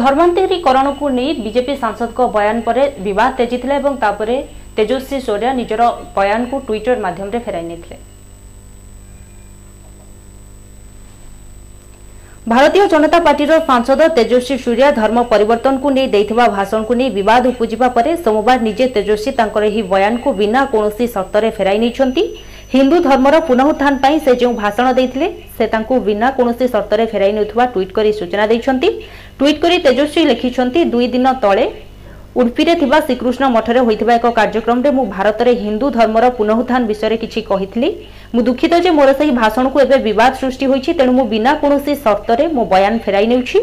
ଧର୍ମାନ୍ତରୀକରଣକୁ 0.00 1.04
ନେଇ 1.18 1.30
ବିଜେପି 1.44 1.72
ସାଂସଦଙ୍କ 1.84 2.20
ବୟାନ 2.38 2.56
ପରେ 2.70 2.82
ବିବାଦ 3.06 3.30
ତେଜିଥିଲା 3.42 3.74
ଏବଂ 3.82 3.94
ତାପରେ 4.04 4.36
ତେଜସ୍ୱୀ 4.76 5.18
ସୌରିଆ 5.28 5.50
ନିଜର 5.60 5.82
ବୟାନକୁ 6.18 6.56
ଟ୍ୱିଟର 6.66 6.96
ମାଧ୍ୟମରେ 7.06 7.38
ଫେରାଇ 7.46 7.64
ନେଇଥିଲେ 7.70 7.96
ଭାରତୀୟ 12.52 12.82
ଜନତା 12.92 13.18
ପାର୍ଟିର 13.24 13.56
ସାଂସଦ 13.68 14.02
ତେଜସ୍ୱୀ 14.18 14.56
ସୂର୍ୟା 14.64 14.86
ଧର୍ମ 14.98 15.22
ପରିବର୍ତ୍ତନକୁ 15.32 15.88
ନେଇ 15.96 16.06
ଦେଇଥିବା 16.12 16.44
ଭାଷଣକୁ 16.56 16.92
ନେଇ 17.00 17.10
ବିବାଦ 17.18 17.42
ଉପୁଜିବା 17.54 17.88
ପରେ 17.96 18.12
ସୋମବାର 18.24 18.58
ନିଜେ 18.68 18.84
ତେଜସ୍ୱୀ 18.94 19.32
ତାଙ୍କର 19.38 19.62
ଏହି 19.70 19.82
ବୟାନକୁ 19.92 20.28
ବିନା 20.40 20.60
କୌଣସି 20.72 21.06
ସର୍ତ୍ତରେ 21.16 21.48
ଫେରାଇ 21.58 21.78
ନେଇଛନ୍ତି 21.84 22.22
ହିନ୍ଦୁ 22.74 22.96
ଧର୍ମର 23.08 23.34
ପୁନଃଉତ୍ଥାନ 23.48 23.94
ପାଇଁ 24.04 24.16
ସେ 24.24 24.32
ଯେଉଁ 24.42 24.54
ଭାଷଣ 24.62 24.86
ଦେଇଥିଲେ 24.98 25.28
ସେ 25.58 25.64
ତାଙ୍କୁ 25.74 25.94
ବିନା 26.08 26.28
କୌଣସି 26.38 26.66
ସର୍ତ୍ତରେ 26.74 27.04
ଫେରାଇ 27.12 27.32
ନେଉଥିବା 27.38 27.64
ଟ୍ୱିଟ୍ 27.74 27.92
କରି 27.98 28.10
ସୂଚନା 28.20 28.44
ଦେଇଛନ୍ତି 28.52 28.88
ଟ୍ୱିଟ୍ 29.40 29.58
କରି 29.64 29.76
ତେଜସ୍ୱୀ 29.86 30.20
ଲେଖିଛନ୍ତି 30.30 30.80
ଦୁଇ 30.94 31.06
ଦିନ 31.14 31.28
ତଳେ 31.44 31.64
ଉର୍ଫିରେ 32.40 32.72
ଥିବା 32.80 32.98
ଶ୍ରୀକୃଷ୍ଣ 33.06 33.44
ମଠରେ 33.54 33.80
ହୋଇଥିବା 33.86 34.12
ଏକ 34.18 34.26
କାର୍ଯ୍ୟକ୍ରମରେ 34.38 34.90
ମୁଁ 34.96 35.04
ଭାରତରେ 35.16 35.52
ହିନ୍ଦୁ 35.62 35.86
ଧର୍ମର 35.96 36.26
ପୁନଃଉତ୍ଥାନ 36.36 36.80
ବିଷୟରେ 36.90 37.16
କିଛି 37.22 37.40
କହିଥିଲି 37.48 37.88
ମୁଁ 38.34 38.42
ଦୁଃଖିତ 38.48 38.74
ଯେ 38.84 38.90
ମୋର 38.98 39.10
ସେହି 39.20 39.32
ଭାଷଣକୁ 39.40 39.76
ଏବେ 39.86 39.96
ବିବାଦ 40.08 40.30
ସୃଷ୍ଟି 40.40 40.66
ହୋଇଛି 40.72 40.90
ତେଣୁ 41.00 41.12
ମୁଁ 41.16 41.24
ବିନା 41.32 41.52
କୌଣସି 41.62 41.92
ସର୍ତ୍ତରେ 42.04 42.44
ମୋ 42.58 42.62
ବୟାନ 42.74 42.94
ଫେରାଇ 43.06 43.26
ନେଉଛି 43.32 43.58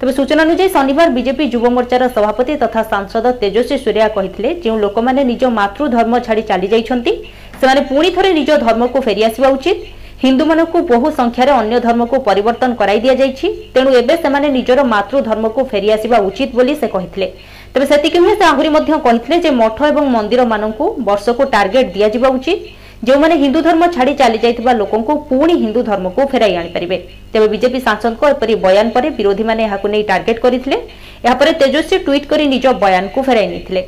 ତେବେ 0.00 0.12
ସୂଚନା 0.18 0.40
ଅନୁଯାୟୀ 0.46 0.68
ଶନିବାର 0.76 1.08
ବିଜେପି 1.18 1.44
ଯୁବମୋର୍ଚ୍ଚାର 1.54 2.04
ସଭାପତି 2.16 2.52
ତଥା 2.64 2.82
ସାଂସଦ 2.92 3.26
ତେଜସ୍ୱୀ 3.40 3.76
ସୂର୍ୟା 3.84 4.06
କହିଥିଲେ 4.16 4.50
ଯେଉଁ 4.64 4.78
ଲୋକମାନେ 4.84 5.20
ନିଜ 5.32 5.42
ମାତୃଧର୍ମ 5.60 6.14
ଛାଡ଼ି 6.26 6.44
ଚାଲିଯାଇଛନ୍ତି 6.50 7.12
ସେମାନେ 7.60 7.80
ପୁଣି 7.92 8.08
ଥରେ 8.16 8.30
ନିଜ 8.40 8.50
ଧର୍ମକୁ 8.66 8.98
ଫେରିଆସିବା 9.08 9.48
ଉଚିତ 9.56 9.78
ହିନ୍ଦୁମାନଙ୍କୁ 10.24 10.78
ବହୁ 10.92 11.06
ସଂଖ୍ୟାରେ 11.18 11.52
ଅନ୍ୟ 11.62 11.76
ଧର୍ମକୁ 11.86 12.16
ପରିବର୍ତ୍ତନ 12.28 12.70
କରାଇ 12.80 12.98
ଦିଆଯାଇଛି 13.04 13.46
ତେଣୁ 13.74 13.90
ଏବେ 14.00 14.14
ସେମାନେ 14.22 14.48
ନିଜର 14.56 14.80
ମାତୃଧର୍ମକୁ 14.94 15.60
ଫେରିଆସିବା 15.72 16.18
ଉଚିତ 16.28 16.50
ବୋଲି 16.58 16.74
ସେ 16.80 16.86
କହିଥିଲେ 16.94 17.26
ତେବେ 17.74 17.86
ସେତିକି 17.90 18.18
ନୁହେଁ 18.24 18.34
ସେ 18.38 18.44
ଆହୁରି 18.52 18.70
ମଧ୍ୟ 18.76 18.90
କହିଥିଲେ 19.06 19.36
ଯେ 19.46 19.50
ମଠ 19.62 19.78
ଏବଂ 19.92 20.04
ମନ୍ଦିରମାନଙ୍କୁ 20.16 20.84
ବର୍ଷକୁ 21.08 21.42
ଟାର୍ଗେଟ୍ 21.54 21.90
ଦିଆଯିବା 21.96 22.28
ଉଚିତ 22.36 23.08
ଯେଉଁମାନେ 23.08 23.34
ହିନ୍ଦୁ 23.42 23.60
ଧର୍ମ 23.68 23.82
ଛାଡ଼ି 23.96 24.12
ଚାଲିଯାଇଥିବା 24.20 24.72
ଲୋକଙ୍କୁ 24.80 25.12
ପୁଣି 25.32 25.54
ହିନ୍ଦୁ 25.64 25.80
ଧର୍ମକୁ 25.90 26.20
ଫେରାଇ 26.32 26.54
ଆଣିପାରିବେ 26.60 26.96
ତେବେ 27.34 27.46
ବିଜେପି 27.54 27.78
ସାଂସଦଙ୍କ 27.88 28.22
ଏପରି 28.36 28.54
ବୟାନ 28.64 28.86
ପରେ 28.96 29.08
ବିରୋଧୀମାନେ 29.20 29.62
ଏହାକୁ 29.70 29.86
ନେଇ 29.96 30.04
ଟାର୍ଗେଟ୍ 30.12 30.42
କରିଥିଲେ 30.46 30.78
ଏହାପରେ 31.26 31.50
ତେଜସ୍ୱୀ 31.60 31.96
ଟ୍ୱିଟ୍ 32.06 32.30
କରି 32.32 32.44
ନିଜ 32.56 32.66
ବୟାନକୁ 32.86 33.20
ଫେରାଇ 33.30 33.48
ନେଇଥିଲେ 33.52 33.82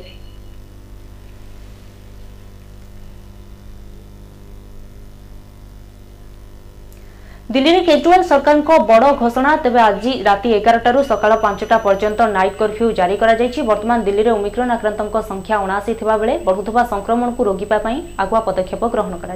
দিল্লীর 7.55 7.79
কেজরিওয়াল 7.87 8.21
সরকারক 8.31 8.69
বড় 8.91 9.05
ঘোষণা 9.23 9.51
তবে 9.63 9.79
আজ 9.89 10.03
রাতে 10.27 10.47
এগারটার 10.59 10.95
সকাল 11.11 11.31
পাঁচটা 11.43 11.77
পর্যন্ত 11.85 12.19
নাইট 12.35 12.53
কর্ফ্যু 12.61 12.85
জারি 12.99 13.15
করা 13.21 13.33
বর্তমান 13.71 13.99
দিল্লীর 14.07 14.33
ওমিক্রন 14.37 14.69
আক্রান্তক 14.75 15.15
সংখ্যা 15.31 15.55
অনাশী 15.65 15.93
থাকবে 15.99 16.33
বড়ুয়া 16.47 16.83
সংক্রমণক 16.93 17.35
রোগিবা 17.49 17.77
আগুয়া 18.23 18.41
পদক্ষেপ 18.47 18.81
গ্রহণ 18.93 19.13
করা 19.21 19.35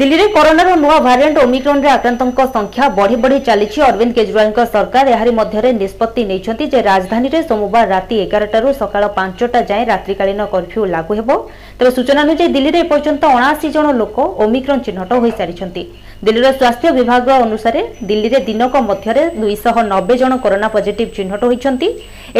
দিল্লীরে 0.00 0.26
করোনার 0.36 0.68
নূয়া 0.82 0.98
ভারিয়েন্ট 1.08 1.36
ওমিক্রনরে 1.46 1.88
আক্রান্তঙ্ক 1.96 2.38
সংখ্যা 2.56 2.84
বড়ি 2.98 3.16
বড়ি 3.22 3.36
চালিছি 3.48 3.78
অরবিন্দ 3.88 4.12
কেজরিওয়ালঙ্ক 4.16 4.58
সরকার 4.74 5.04
এহারি 5.14 5.32
মধ্যে 5.38 5.58
নিষ্পত্তি 5.82 6.20
নেইছন্তি 6.30 6.64
যে 6.72 6.78
রাজধানীরে 6.90 7.38
সোমবার 7.48 7.84
রাতি 7.94 8.14
এগারটারু 8.26 8.68
সকাল 8.82 9.02
পাঁচটা 9.18 9.60
যায় 9.70 9.84
রাত্রিকালীন 9.92 10.40
কর্ফ্যু 10.54 10.80
লাগু 10.94 11.12
হব 11.20 11.30
তবে 11.78 11.90
সূচনা 11.96 12.20
অনুযায়ী 12.26 12.50
দিল্লীরে 12.56 12.78
এপর্যন্ত 12.86 13.22
অনাশি 13.36 13.68
জন 13.76 13.86
লোক 14.00 14.14
ওমিক্রন 14.44 14.78
চিহ্নট 14.86 15.10
হয়ে 15.22 15.34
সারিছন্তি 15.38 15.82
দিল্লীর 16.24 16.56
স্বাস্থ্য 16.60 16.88
বিভাগ 16.98 17.22
অনুসারে 17.46 17.80
দিল্লীরে 18.10 18.38
দিনক 18.48 18.72
মধ্যে 18.88 19.22
দুইশহ 19.42 19.74
নবে 19.92 20.14
জন 20.22 20.32
করোনা 20.44 20.68
পজিটিভ 20.76 21.06
চিহ্নট 21.16 21.42
হয়েছেন 21.48 21.74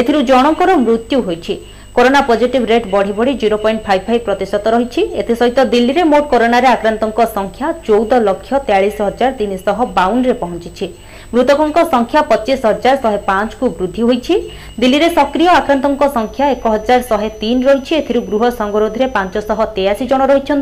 এথির 0.01 0.17
জনকর 0.31 0.69
মৃত্যু 0.87 1.17
হয়েছে 1.29 1.55
করোনা 1.97 2.21
পজিটিভ 2.31 2.61
রেট 2.73 2.85
বড়ি 2.95 3.13
বড়ি 3.19 3.33
জিরো 3.43 3.57
পয়েন্ট 3.63 3.81
ফাইভ 3.87 4.01
ফাইভ 4.07 4.21
প্রতিশত 4.29 4.65
রয়েছে 4.75 5.01
এসে 5.21 5.47
দিল্লিতে 5.75 6.03
মোট 6.13 6.25
করোনার 6.33 6.65
আক্রান্তক 6.77 7.19
সংখ্যা 7.37 7.67
চৌদ 7.87 8.11
লক্ষ 8.29 8.49
তেয়াশ 8.69 8.97
হাজার 9.07 9.31
তিনশহ 9.41 9.79
বাউনরে 9.99 10.35
পৌঁছিছে 10.43 10.85
মৃতকঙ্ক 11.33 11.77
সংখ্যা 11.95 12.21
পচিশ 12.31 12.59
হাজার 12.69 12.95
শহে 13.03 13.21
পাঁচকু 13.31 13.65
বৃদ্ধি 13.79 14.03
হয়েছে 14.09 14.35
দিল্লিতে 14.81 15.09
সক্রিয় 15.19 15.51
আক্রান্তক 15.61 16.03
সংখ্যা 16.19 16.45
এক 16.55 16.61
হাজার 16.75 16.99
শহে 17.11 17.29
তিন 17.43 17.57
রয়েছে 17.67 17.93
এর 18.11 18.19
গৃহ 18.29 18.43
সংরোধে 18.61 19.05
পাঁচশহ 19.17 19.59
তেয়াশি 19.77 20.05
জন 20.13 20.21
রয়েছেন 20.33 20.59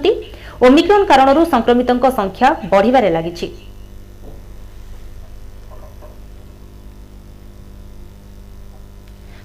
ওমিক্রন 0.66 1.02
কারণর 1.10 1.38
সংক্রমিতঙ্ক 1.54 2.04
সংখ্যা 2.20 2.48
বড়িবারে 2.72 3.10
লাগিছে 3.16 3.46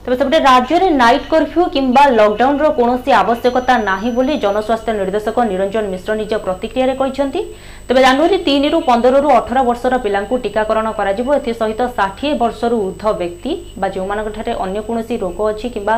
ତେବେ 0.09 0.17
ସେପଟେ 0.19 0.37
ରାଜ୍ୟରେ 0.49 0.87
ନାଇଟ୍ 1.01 1.25
କର୍ଫ୍ୟୁ 1.31 1.63
କିମ୍ବା 1.73 2.03
ଲକଡାଉନର 2.19 2.67
କୌଣସି 2.77 3.09
ଆବଶ୍ୟକତା 3.21 3.73
ନାହିଁ 3.89 4.09
ବୋଲି 4.15 4.33
ଜନସ୍ୱାସ୍ଥ୍ୟ 4.45 4.91
ନିର୍ଦ୍ଦେଶକ 4.99 5.37
ନିରଞ୍ଜନ 5.51 5.83
ମିଶ୍ର 5.93 6.11
ନିଜ 6.21 6.33
ପ୍ରତିକ୍ରିୟାରେ 6.45 6.93
କହିଛନ୍ତି 7.01 7.41
ତେବେ 7.87 7.99
ଜାନୁଆରୀ 8.07 8.37
ତିନିରୁ 8.47 8.77
ପନ୍ଦରରୁ 8.89 9.27
ଅଠର 9.39 9.57
ବର୍ଷର 9.69 9.93
ପିଲାଙ୍କୁ 10.05 10.35
ଟିକାକରଣ 10.45 10.87
କରାଯିବ 10.99 11.27
ଏଥିସହିତ 11.39 11.81
ଷାଠିଏ 11.97 12.31
ବର୍ଷରୁ 12.43 12.75
ଉର୍ଦ୍ଧ୍ୱ 12.87 13.11
ବ୍ୟକ୍ତି 13.21 13.51
ବା 13.81 13.87
ଯେଉଁମାନଙ୍କଠାରେ 13.95 14.53
ଅନ୍ୟ 14.65 14.79
କୌଣସି 14.87 15.15
ରୋଗ 15.25 15.37
ଅଛି 15.51 15.67
କିମ୍ବା 15.75 15.95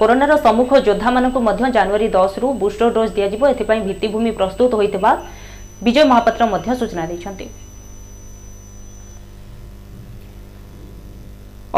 କରୋନାର 0.00 0.32
ସମ୍ମୁଖ 0.46 0.70
ଯୋଦ୍ଧାମାନଙ୍କୁ 0.86 1.38
ମଧ୍ୟ 1.48 1.64
ଜାନୁଆରୀ 1.78 2.06
ଦଶରୁ 2.18 2.46
ବୁଷ୍ଟର 2.62 2.88
ଡୋଜ୍ 2.98 3.12
ଦିଆଯିବ 3.18 3.42
ଏଥିପାଇଁ 3.54 3.80
ଭିତ୍ତିଭୂମି 3.88 4.30
ପ୍ରସ୍ତୁତ 4.40 4.70
ହୋଇଥିବା 4.80 5.10
ବିଜୟ 5.84 6.02
ମହାପାତ୍ର 6.12 6.42
ମଧ୍ୟ 6.54 6.70
ସୂଚନା 6.80 7.02
ଦେଇଛନ୍ତି 7.10 7.46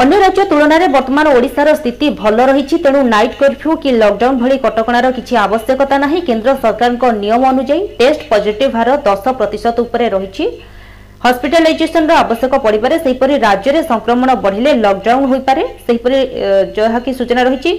অন্য 0.01 0.13
রাজ্য 0.25 0.41
তুলনায় 0.51 0.89
বর্তমান 0.97 1.27
ওড়িশার 1.37 1.69
স্থিতি 1.81 2.07
ভাল 2.21 2.35
রয়েছে 2.51 2.77
তেণু 2.85 3.01
নাইট 3.15 3.33
কর্ফ্যু 3.41 3.71
কি 3.83 3.91
লকডাউন 4.03 4.35
ভি 4.41 4.57
কটকণার 4.65 5.07
কিছু 5.19 5.35
আবশ্যকতা 5.47 5.95
না 6.03 6.09
কেন্দ্র 6.29 6.49
সরকার 6.65 6.91
নিয়ম 7.23 7.43
অনুযায়ী 7.53 7.83
টেস্ট 8.01 8.21
পজিটিভ 8.33 8.69
হার 8.79 8.89
দশ 9.09 9.21
প্রত 9.39 9.55
উপরে 9.87 10.05
রয়েছে 10.15 10.45
হসপিটালাইজেসনর 11.25 12.15
আবশ্যক 12.25 12.53
পড়িপারে 12.67 12.97
সেইপরি 13.05 13.35
রাজ্যের 13.49 13.77
সংক্রমণ 13.91 14.29
বড়লে 14.45 14.71
লকডাউন 14.85 15.23
হয়ে 15.31 15.43
পড়ে 15.49 15.65
সেইপরি 15.87 16.17
যা 16.77 17.01
কি 17.05 17.11
সূচনা 17.21 17.43
রয়েছে 17.43 17.71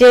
যে 0.00 0.10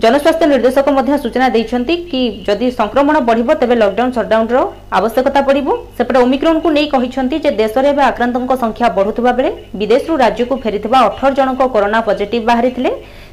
ଜନସ୍ୱାସ୍ଥ୍ୟ 0.00 0.46
ନିର୍ଦ୍ଦେଶକ 0.52 0.88
ମଧ୍ୟ 0.96 1.16
ସୂଚନା 1.22 1.46
ଦେଇଛନ୍ତି 1.54 1.94
କି 2.10 2.20
ଯଦି 2.46 2.68
ସଂକ୍ରମଣ 2.78 3.16
ବଢ଼ିବ 3.28 3.48
ତେବେ 3.62 3.74
ଲକ୍ଡାଉନ୍ 3.82 4.12
ସଟ୍ଡାଉନ୍ର 4.18 4.56
ଆବଶ୍ୟକତା 4.98 5.40
ପଡ଼ିବ 5.48 5.68
ସେପଟେ 5.98 6.18
ଓମିକ୍ରନ୍କୁ 6.26 6.68
ନେଇ 6.76 6.86
କହିଛନ୍ତି 6.94 7.36
ଯେ 7.44 7.50
ଦେଶରେ 7.60 7.88
ଏବେ 7.94 8.02
ଆକ୍ରାନ୍ତଙ୍କ 8.10 8.50
ସଂଖ୍ୟା 8.62 8.86
ବଢ଼ୁଥିବା 8.98 9.30
ବେଳେ 9.38 9.50
ବିଦେଶରୁ 9.80 10.14
ରାଜ୍ୟକୁ 10.24 10.54
ଫେରିଥିବା 10.64 10.98
ଅଠର 11.08 11.26
ଜଣଙ୍କ 11.38 11.62
କରୋନା 11.74 12.00
ପଜିଟିଭ୍ 12.08 12.44
ବାହାରିଥିଲେ 12.50 12.90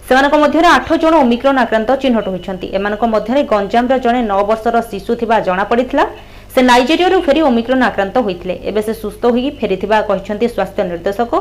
ସେମାନଙ୍କ 0.09 0.35
ମଧ୍ୟରେ 0.43 0.67
ଆଠ 0.75 0.87
ଜଣ 1.03 1.13
ଓମିକ୍ରନ୍ 1.25 1.57
ଆକ୍ରାନ୍ତ 1.63 1.89
ଚିହ୍ନଟ 2.03 2.25
ହୋଇଛନ୍ତି 2.33 2.67
ଏମାନଙ୍କ 2.79 3.03
ମଧ୍ୟରେ 3.15 3.41
ଗଞ୍ଜାମର 3.53 3.95
ଜଣେ 4.05 4.19
ନଅ 4.31 4.41
ବର୍ଷର 4.51 4.77
ଶିଶୁ 4.91 5.11
ଥିବା 5.21 5.35
ଜଣାପଡ଼ିଥିଲା 5.47 6.05
ସେ 6.53 6.59
ନାଇଜେରିଆରୁ 6.69 7.17
ଫେରି 7.27 7.41
ଓମିକ୍ରନ୍ 7.49 7.83
ଆକ୍ରାନ୍ତ 7.89 8.15
ହୋଇଥିଲେ 8.27 8.55
ଏବେ 8.69 8.81
ସେ 8.87 8.93
ସୁସ୍ଥ 9.03 9.23
ହୋଇ 9.33 9.45
ଫେରିଥିବା 9.59 9.97
କହିଛନ୍ତି 10.11 10.47
ସ୍ୱାସ୍ଥ୍ୟ 10.55 10.81
ନିର୍ଦ୍ଦେଶକ 10.91 11.31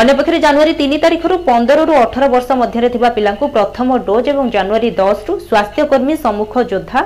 ଅନ୍ୟପକ୍ଷରେ 0.00 0.38
ଜାନୁଆରୀ 0.42 0.72
ତିନି 0.80 0.96
ତାରିଖରୁ 1.04 1.36
ପନ୍ଦରରୁ 1.46 1.92
ଅଠର 2.02 2.24
ବର୍ଷ 2.34 2.48
ମଧ୍ୟରେ 2.58 2.88
ଥିବା 2.96 3.08
ପିଲାଙ୍କୁ 3.16 3.46
ପ୍ରଥମ 3.56 3.96
ଡୋଜ୍ 4.08 4.26
ଏବଂ 4.32 4.50
ଜାନୁଆରୀ 4.56 4.90
ଦଶରୁ 4.98 5.32
ସ୍ୱାସ୍ଥ୍ୟକର୍ମୀ 5.48 6.14
ସମ୍ମୁଖ 6.24 6.52
ଯୋଦ୍ଧା 6.72 7.00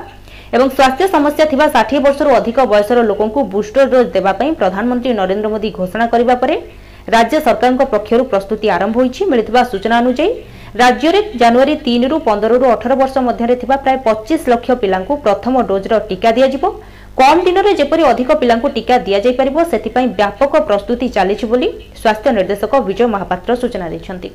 ଏବଂ 0.56 0.66
ସ୍ୱାସ୍ଥ୍ୟ 0.76 1.04
ସମସ୍ୟା 1.14 1.44
ଥିବା 1.52 1.66
ଷାଠିଏ 1.76 2.00
ବର୍ଷରୁ 2.06 2.30
ଅଧିକ 2.40 2.58
ବୟସର 2.72 2.98
ଲୋକଙ୍କୁ 3.10 3.40
ବୁଷ୍ଟର 3.54 3.84
ଡୋଜ୍ 3.92 4.08
ଦେବା 4.16 4.32
ପାଇଁ 4.40 4.50
ପ୍ରଧାନମନ୍ତ୍ରୀ 4.60 5.10
ନରେନ୍ଦ୍ର 5.20 5.46
ମୋଦି 5.54 5.70
ଘୋଷଣା 5.78 6.06
କରିବା 6.12 6.34
ପରେ 6.42 6.56
ରାଜ୍ୟ 7.14 7.36
ସରକାରଙ୍କ 7.46 7.80
ପକ୍ଷରୁ 7.94 8.22
ପ୍ରସ୍ତୁତି 8.32 8.66
ଆରମ୍ଭ 8.76 8.94
ହୋଇଛି 9.00 9.22
ମିଳିଥିବା 9.32 9.60
ସୂଚନା 9.72 9.96
ଅନୁଯାୟୀ 10.02 10.28
ରାଜ୍ୟରେ 10.82 11.20
ଜାନୁଆରୀ 11.40 11.74
ତିନିରୁ 11.86 12.16
ପନ୍ଦରରୁ 12.28 12.64
ଅଠର 12.74 12.92
ବର୍ଷ 13.00 13.14
ମଧ୍ୟରେ 13.28 13.54
ଥିବା 13.62 13.76
ପ୍ରାୟ 13.84 13.96
ପଚିଶ 14.08 14.40
ଲକ୍ଷ 14.52 14.68
ପିଲାଙ୍କୁ 14.82 15.14
ପ୍ରଥମ 15.26 15.54
ଡୋଜ୍ର 15.70 15.92
ଟିକା 16.10 16.30
ଦିଆଯିବ 16.36 16.64
କମ୍ 17.20 17.40
ଦିନରେ 17.46 17.70
ଯେପରି 17.78 18.04
ଅଧିକ 18.10 18.34
ପିଲାଙ୍କୁ 18.42 18.68
ଟିକା 18.74 18.96
ଦିଆଯାଇପାରିବ 19.06 19.62
ସେଥିପାଇଁ 19.72 20.06
ବ୍ୟାପକ 20.20 20.60
ପ୍ରସ୍ତୁତି 20.68 21.06
ଚାଲିଛି 21.16 21.46
ବୋଲି 21.50 21.68
ସ୍ୱାସ୍ଥ୍ୟ 22.02 22.30
ନିର୍ଦ୍ଦେଶକ 22.36 22.74
ବିଜୟ 22.86 23.04
ମହାପାତ୍ର 23.14 23.52
ସୂଚନା 23.62 23.86
ଦେଇଛନ୍ତି 23.92 24.28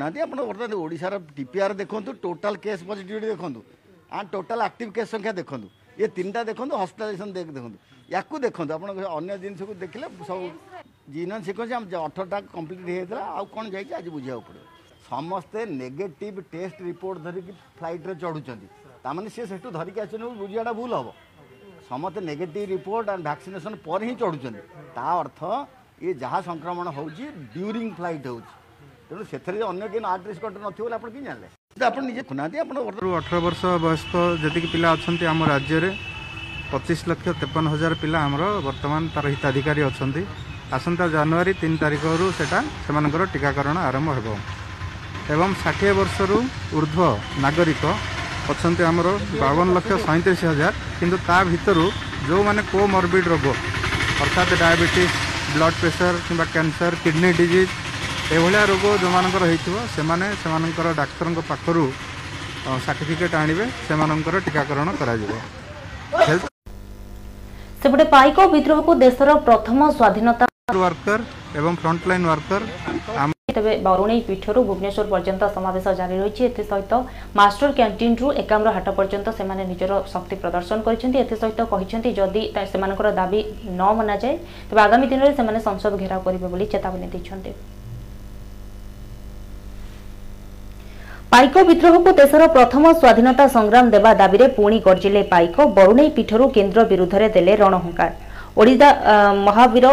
ନାହାନ୍ତି 0.00 0.18
ଆପଣ 0.26 0.38
ବର୍ତ୍ତମାନ 0.48 0.74
ଓଡ଼ିଶାର 0.84 1.14
ଡିପିଆର୍ 1.38 1.72
ଦେଖନ୍ତୁ 1.80 2.10
ଟୋଟାଲ୍ 2.24 2.58
କେସ୍ 2.66 2.80
ପଜିଟିଭିଟି 2.90 3.26
ଦେଖନ୍ତୁ 3.34 3.60
ଆଣ୍ଡ 4.18 4.26
ଟୋଟାଲ୍ 4.36 4.62
ଆକ୍ଟିଭ୍ 4.68 4.90
କେସ୍ 4.96 5.10
ସଂଖ୍ୟା 5.14 5.32
ଦେଖନ୍ତୁ 5.40 5.68
ଇଏ 6.00 6.08
ତିନିଟା 6.16 6.40
ଦେଖନ୍ତୁ 6.50 6.74
ହସ୍ପିଟାଲାଇଜେସନ୍ 6.82 7.32
ଦେଖନ୍ତୁ 7.56 7.78
ୟାକୁ 8.14 8.34
ଦେଖନ୍ତୁ 8.46 8.72
ଆପଣ 8.78 8.88
ଅନ୍ୟ 9.18 9.32
ଜିନିଷକୁ 9.44 9.72
ଦେଖିଲେ 9.82 10.06
ସବୁ 10.30 10.42
ଜିନନ୍ 11.14 11.42
ସିକ୍ୱେନ୍ସ 11.48 11.72
ଆମ 11.78 11.84
ଅଠରଟା 12.10 12.38
କମ୍ପ୍ଲିଟ୍ 12.56 12.82
ହେଇଯାଇଥିଲା 12.90 13.22
ଆଉ 13.36 13.44
କ'ଣ 13.54 13.64
ଯାଇଛି 13.74 13.92
ଆଜି 14.00 14.10
ବୁଝିବାକୁ 14.16 14.42
ପଡ଼ିବ 14.48 14.64
ସମସ୍ତେ 15.12 15.60
ନେଗେଟିଭ୍ 15.82 16.38
ଟେଷ୍ଟ 16.54 16.76
ରିପୋର୍ଟ 16.90 17.16
ଧରିକି 17.28 17.52
ଫ୍ଲାଇଟ୍ରେ 17.78 18.14
ଚଢ଼ୁଛନ୍ତି 18.24 18.66
ତାମାନେ 19.06 19.28
ସିଏ 19.36 19.44
ସେଠୁ 19.52 19.66
ଧରିକି 19.78 19.98
ଆସିଛନ୍ତି 20.04 20.34
ବୁଝିବାଟା 20.42 20.72
ଭୁଲ 20.80 20.92
ହେବ 21.02 21.08
ସମସ୍ତେ 21.88 22.20
ନେଗେଟିଭ୍ 22.30 22.66
ରିପୋର୍ଟ 22.74 23.06
ଆଣ୍ଡ 23.12 23.22
ଭ୍ୟାକ୍ସିନେସନ୍ 23.28 23.76
ପରେ 23.86 24.02
ହିଁ 24.08 24.14
ଚଢ଼ୁଛନ୍ତି 24.22 24.62
ତା 24.96 25.06
ଅର୍ଥ 25.22 25.40
ଇଏ 26.04 26.12
ଯାହା 26.24 26.38
ସଂକ୍ରମଣ 26.50 26.86
ହେଉଛି 26.98 27.24
ଡ୍ୟୁରିଂ 27.56 27.86
ଫ୍ଲାଇଟ୍ 27.98 28.26
ହେଉଛି 28.30 28.52
ତେଣୁ 29.08 29.22
ସେଥିରେ 29.32 29.58
ଅନ୍ୟ 29.72 29.84
କେହି 29.92 30.04
ଆଡ୍ରେସ୍ 30.14 30.40
କଣ୍ଟ୍ରୋଲ 30.44 30.62
ନଥିବ 30.66 30.84
ବୋଲି 30.86 30.94
ଆପଣ 30.98 31.08
କେମିତି 31.14 31.26
ଜାଣିଲେ 31.30 31.86
ଆପଣ 31.90 32.00
ନିଜେ 32.10 32.22
ଖୁନାହାନ୍ତି 32.30 32.56
ଆପଣ 32.64 32.76
ଅଠର 33.18 33.36
ବର୍ଷ 33.46 33.62
ବୟସ୍କ 33.86 34.12
ଯେତିକି 34.42 34.68
ପିଲା 34.74 34.88
ଅଛନ୍ତି 34.98 35.24
ଆମ 35.32 35.40
ରାଜ୍ୟରେ 35.52 35.90
ପଚିଶ 36.72 37.00
ଲକ୍ଷ 37.10 37.26
ତେପନ 37.42 37.64
ହଜାର 37.74 37.92
ପିଲା 38.02 38.18
ଆମର 38.26 38.42
ବର୍ତ୍ତମାନ 38.66 39.02
ତା'ର 39.14 39.26
ହିତାଧିକାରୀ 39.34 39.80
ଅଛନ୍ତି 39.90 40.22
ଆସନ୍ତା 40.76 41.04
ଜାନୁଆରୀ 41.16 41.52
ତିନି 41.62 41.76
ତାରିଖରୁ 41.84 42.26
ସେଇଟା 42.38 42.58
ସେମାନଙ୍କର 42.86 43.22
ଟିକାକରଣ 43.34 43.76
ଆରମ୍ଭ 43.90 44.08
ହେବ 44.18 44.28
ଏବଂ 45.34 45.48
ଷାଠିଏ 45.62 45.92
ବର୍ଷରୁ 46.00 46.36
ଉର୍ଦ୍ଧ୍ୱ 46.78 47.16
ନାଗରିକ 47.44 47.84
ଅଛନ୍ତି 48.54 48.82
ଆମର 48.88 49.08
ବାବନ 49.40 49.68
ଲକ୍ଷ 49.76 49.96
ସଇଁତିରିଶ 50.06 50.42
ହଜାର 50.50 50.82
କିନ୍ତୁ 51.00 51.16
ତା 51.28 51.38
ଭିତରୁ 51.50 51.86
ଯେଉଁମାନେ 52.28 52.62
କୋମର୍ବିଡ୍ 52.72 53.28
ରୋଗ 53.32 53.46
ଅର୍ଥାତ୍ 54.24 54.58
ଡାଇବେଟିସ୍ 54.62 55.16
ବ୍ଲଡ଼ 55.56 55.74
ପ୍ରେସର 55.82 56.14
କିମ୍ବା 56.28 56.46
କ୍ୟାନ୍ସର 56.54 57.02
କିଡ଼ନୀ 57.06 57.30
ଡିଜିଜ୍ 57.40 57.74
ଏଭଳିଆ 58.36 58.62
ରୋଗ 58.72 58.84
ଯେଉଁମାନଙ୍କର 59.02 59.50
ହେଇଥିବ 59.52 59.84
ସେମାନେ 59.96 60.30
ସେମାନଙ୍କର 60.42 60.94
ଡାକ୍ତରଙ୍କ 61.02 61.46
ପାଖରୁ 61.50 61.84
ସାର୍ଟିଫିକେଟ୍ 62.86 63.34
ଆଣିବେ 63.42 63.68
ସେମାନଙ୍କର 63.88 64.42
ଟିକାକରଣ 64.48 64.96
କରାଯିବ 65.00 65.30
ସେପଟେ 67.84 68.04
ପାଇକ 68.16 68.36
ବିଦ୍ରୋହକୁ 68.56 68.92
ଦେଶର 69.04 69.38
ପ୍ରଥମ 69.48 69.78
ସ୍ୱାଧୀନତା 69.98 70.46
ୱାର୍କର 70.82 71.22
ଏବଂ 71.60 71.72
ଫ୍ରଣ୍ଟଲାଇନ୍ 71.82 72.26
ୱାର୍କର 72.30 73.32
ତେବେ 73.56 73.72
ବରୁଣେଇ 73.86 74.20
ପୀଠରୁ 74.28 74.60
ଭୁବନେଶ୍ୱର 74.68 75.06
ପର୍ଯ୍ୟନ୍ତ 75.12 75.44
ସମାବେଶ 75.56 75.84
ଜାରି 76.00 76.16
ରହିଛି 76.22 76.42
ଏଥିସହିତ 76.48 76.92
ମାଷ୍ଟର 77.40 77.68
କ୍ୟାଣ୍ଟିନ୍ରୁ 77.78 78.26
ଏକାମ୍ର 78.42 78.68
ହାଟ 78.76 78.86
ପର୍ଯ୍ୟନ୍ତ 78.98 79.28
ସେମାନେ 79.38 79.62
ନିଜର 79.70 79.92
ଶକ୍ତି 80.12 80.36
ପ୍ରଦର୍ଶନ 80.42 80.76
କରିଛନ୍ତି 80.86 81.16
ଏଥିସହିତ 81.24 81.60
କହିଛନ୍ତି 81.72 82.10
ଯଦି 82.20 82.42
ସେମାନଙ୍କର 82.72 83.08
ଦାବି 83.20 83.40
ନ 83.78 83.82
ମନାଯାଏ 83.98 84.34
ତେବେ 84.68 84.80
ଆଗାମୀ 84.86 85.06
ଦିନରେ 85.12 85.30
ସେମାନେ 85.38 85.58
ସଂସଦ 85.68 85.92
ଘେରାଉ 86.02 86.20
କରିବେ 86.26 86.46
ବୋଲି 86.54 86.66
ଚେତାବନୀ 86.74 87.06
ଦେଇଛନ୍ତି 87.14 87.50
ପାଇକ 91.34 91.54
ବିଦ୍ରୋହକୁ 91.70 92.10
ଦେଶର 92.20 92.42
ପ୍ରଥମ 92.56 92.84
ସ୍ୱାଧୀନତା 93.00 93.44
ସଂଗ୍ରାମ 93.56 93.84
ଦେବା 93.94 94.10
ଦାବିରେ 94.22 94.46
ପୁଣି 94.58 94.78
ଗର୍ଜିଲେ 94.88 95.22
ପାଇକ 95.32 95.56
ବରୁଣେଇ 95.78 96.08
ପୀଠରୁ 96.18 96.44
କେନ୍ଦ୍ର 96.56 96.78
ବିରୁଦ୍ଧରେ 96.92 97.26
ଦେଲେ 97.36 97.52
ରଣହଙ୍କାର 97.62 98.10
ଓଡ଼ିଶା 98.60 98.88
ମହାବୀର 99.48 99.86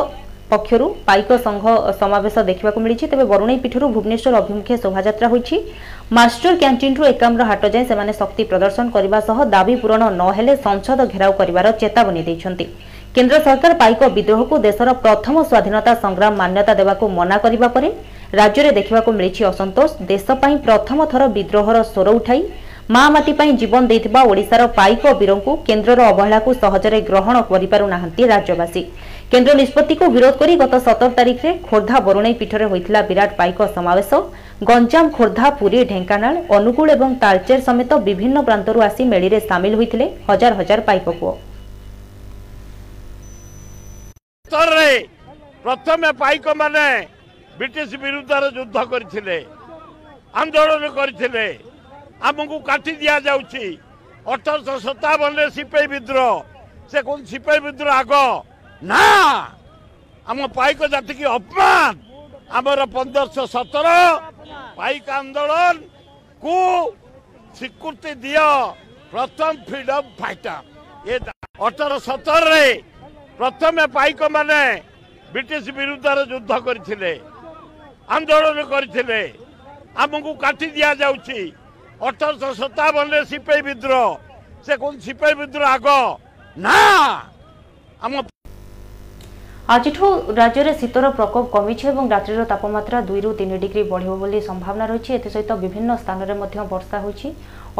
পক্ষর 0.53 0.81
পাইক 1.07 1.29
সংঘ 1.47 1.63
সমাবেশ 2.01 2.35
দেখা 2.49 2.69
মিছে 2.85 3.05
তবে 3.11 3.25
বরুণাই 3.31 3.57
পীঠর 3.63 3.83
ভুবনেশ্বর 3.95 4.33
অভিমুখে 4.41 4.73
শোভাযাত্রা 4.83 5.27
হয়েছে 5.31 5.55
মাস্টর 6.17 6.53
ক্যাটিন্রু 6.61 7.03
একাম্র 7.13 7.39
হাট 7.49 7.63
যায় 7.73 7.85
সে 7.89 7.95
শক্তি 8.21 8.41
প্রদর্শন 8.51 8.85
করা 8.93 9.19
সহ 9.27 9.37
দাবি 9.55 9.75
পূরণ 9.81 10.01
নহলে 10.21 10.53
সংসদ 10.65 10.97
ঘেরাও 11.11 11.33
করার 11.39 11.67
চেতাবনী 11.81 12.21
দিয়েছেন 12.27 12.53
কেন্দ্র 13.15 13.33
সরকার 13.47 13.71
পাইক 13.81 13.99
বিদ্রোহকু 14.17 14.55
দেশের 14.67 14.89
প্রথম 15.05 15.35
স্বাধীনতা 15.51 15.91
সংগ্রাম 16.03 16.33
মান্যতা 16.41 16.73
দেওয়া 16.79 16.93
মনা 17.17 17.37
করা 17.43 17.69
পরে 17.75 17.89
রাজ্যের 18.39 18.67
দেখা 18.77 19.11
মিছে 19.19 19.43
অসন্তোষ 19.51 19.89
দেশ 20.11 20.21
প্রথম 20.67 20.97
থর 21.11 21.21
বিদ্রোহর 21.37 21.77
স্বর 21.93 22.07
উঠাই 22.19 22.41
ମା 22.91 23.01
ମାଟି 23.15 23.33
ପାଇଁ 23.39 23.51
ଜୀବନ 23.59 23.87
ଦେଇଥିବା 23.89 24.21
ଓଡ଼ିଶାର 24.29 24.63
ପାଇକ 24.79 25.11
ବୀରଙ୍କୁ 25.19 25.51
କେନ୍ଦ୍ରର 25.67 26.07
ଅବହେଳାକୁ 26.13 26.53
ସହଜରେ 26.63 26.99
ଗ୍ରହଣ 27.09 27.41
କରିପାରୁନାହାନ୍ତି 27.51 28.23
ରାଜ୍ୟବାସୀ 28.31 28.81
କେନ୍ଦ୍ର 29.31 29.53
ନିଷ୍ପତ୍ତିକୁ 29.59 30.09
ବିରୋଧ 30.15 30.33
କରି 30.41 30.55
ଗତ 30.63 30.73
ସତର 30.87 31.09
ତାରିଖରେ 31.19 31.51
ଖୋର୍ଦ୍ଧା 31.69 31.99
ବରୁଣେଇ 32.07 32.33
ପୀଠରେ 32.41 32.65
ହୋଇଥିଲା 32.73 33.01
ବିରାଟ 33.11 33.31
ପାଇକ 33.39 33.69
ସମାବେଶ 33.77 34.11
ଗଞ୍ଜାମ 34.71 35.05
ଖୋର୍ଦ୍ଧା 35.17 35.49
ପୁରୀ 35.63 35.77
ଢେଙ୍କାନାଳ 35.93 36.35
ଅନୁଗୁଳ 36.57 36.87
ଏବଂ 36.97 37.15
ତାଳଚେର 37.23 37.59
ସମେତ 37.69 38.01
ବିଭିନ୍ନ 38.07 38.37
ପ୍ରାନ୍ତରୁ 38.49 38.83
ଆସି 38.89 39.01
ମେଳିରେ 39.15 39.39
ସାମିଲ 39.51 39.73
ହୋଇଥିଲେ 39.79 40.07
ହଜାର 40.29 40.53
ହଜାର 40.59 40.81
ପାଇକ 40.91 41.05
ପୁଅ 41.21 41.33
ପ୍ରଥମେ 45.65 46.07
ପାଇକମାନେ 46.23 46.85
ବ୍ରିଟିଶ 47.59 47.97
ବିରୁଦ୍ଧରେ 48.05 48.47
ଯୁଦ୍ଧ 48.57 48.77
କରିଥିଲେ 48.93 49.37
ଆନ୍ଦୋଳନ 50.41 50.85
କରିଥିଲେ 50.97 51.45
ଆମକୁ 52.29 52.57
କାଟି 52.67 52.91
ଦିଆଯାଉଛି 53.01 53.63
ଅଠରଶହ 54.33 54.77
ସତାବନରେ 54.87 55.45
ସିପାହୀ 55.55 55.87
ବିଦ୍ରୋହ 55.93 56.35
ସେ 56.91 56.99
କହୁଛି 57.07 57.25
ସିପାହୀ 57.31 57.59
ବିଦ୍ରୋହ 57.67 57.91
ଆଗ 58.01 58.13
ନା 58.91 59.07
ଆମ 60.33 60.39
ପାଇକ 60.59 60.79
ଜାତିକି 60.93 61.25
ଅପମାନ 61.37 61.93
ଆମର 62.59 62.81
ପନ୍ଦରଶହ 62.95 63.45
ସତର 63.55 63.87
ପାଇକ 64.79 65.05
ଆନ୍ଦୋଳନକୁ 65.21 66.55
ସ୍ୱୀକୃତି 67.57 68.11
ଦିଅ 68.25 68.45
ପ୍ରଥମ 69.13 69.51
ଫ୍ରିଡମ୍ 69.69 70.07
ଫାଇଟର 70.19 70.59
ଏ 71.11 71.15
ଅଠର 71.69 71.93
ସତରରେ 72.07 72.63
ପ୍ରଥମେ 73.41 73.83
ପାଇକମାନେ 73.97 74.61
ବ୍ରିଟିଶ 75.35 75.65
ବିରୁଦ୍ଧରେ 75.81 76.23
ଯୁଦ୍ଧ 76.33 76.51
କରିଥିଲେ 76.69 77.11
ଆନ୍ଦୋଳନ 78.17 78.57
କରିଥିଲେ 78.75 79.21
ଆମକୁ 80.05 80.31
କାଟି 80.45 80.67
ଦିଆଯାଉଛି 80.77 81.39
ଅଠରଶହ 82.09 82.51
ସତାବନରେ 82.61 83.19
ସିପାହି 83.31 83.61
ବିଦ୍ରୋହ 83.67 84.07
ସେ 84.67 84.73
କହୁଛନ୍ତି 84.81 85.03
ସିପାହି 85.07 85.35
ବିଦ୍ରୋହ 85.41 85.67
ଆଗ 85.75 85.93
ନା 86.65 86.79
ଆମ 88.07 88.23
ଆଜିଠୁ 89.75 90.07
ରାଜ୍ୟରେ 90.39 90.71
ଶୀତର 90.81 91.09
ପ୍ରକୋପ 91.19 91.45
କମିଛି 91.55 91.85
ଏବଂ 91.91 92.09
ରାତ୍ରିର 92.13 92.43
ତାପମାତ୍ରା 92.51 92.99
ଦୁଇରୁ 93.09 93.29
ତିନି 93.41 93.59
ଡିଗ୍ରୀ 93.63 93.83
ବଢ଼ିବ 93.91 94.13
ବୋଲି 94.23 94.39
ସମ୍ଭାବନା 94.49 94.85
ରହିଛି 94.91 95.11
ଏଥିସହିତ 95.19 95.51
ବିଭିନ୍ନ 95.63 95.91
ସ୍ଥାନରେ 96.03 96.33
ମଧ୍ୟ 96.41 96.57
ବର୍ଷା 96.73 96.97
ହୋଇଛି 97.05 97.27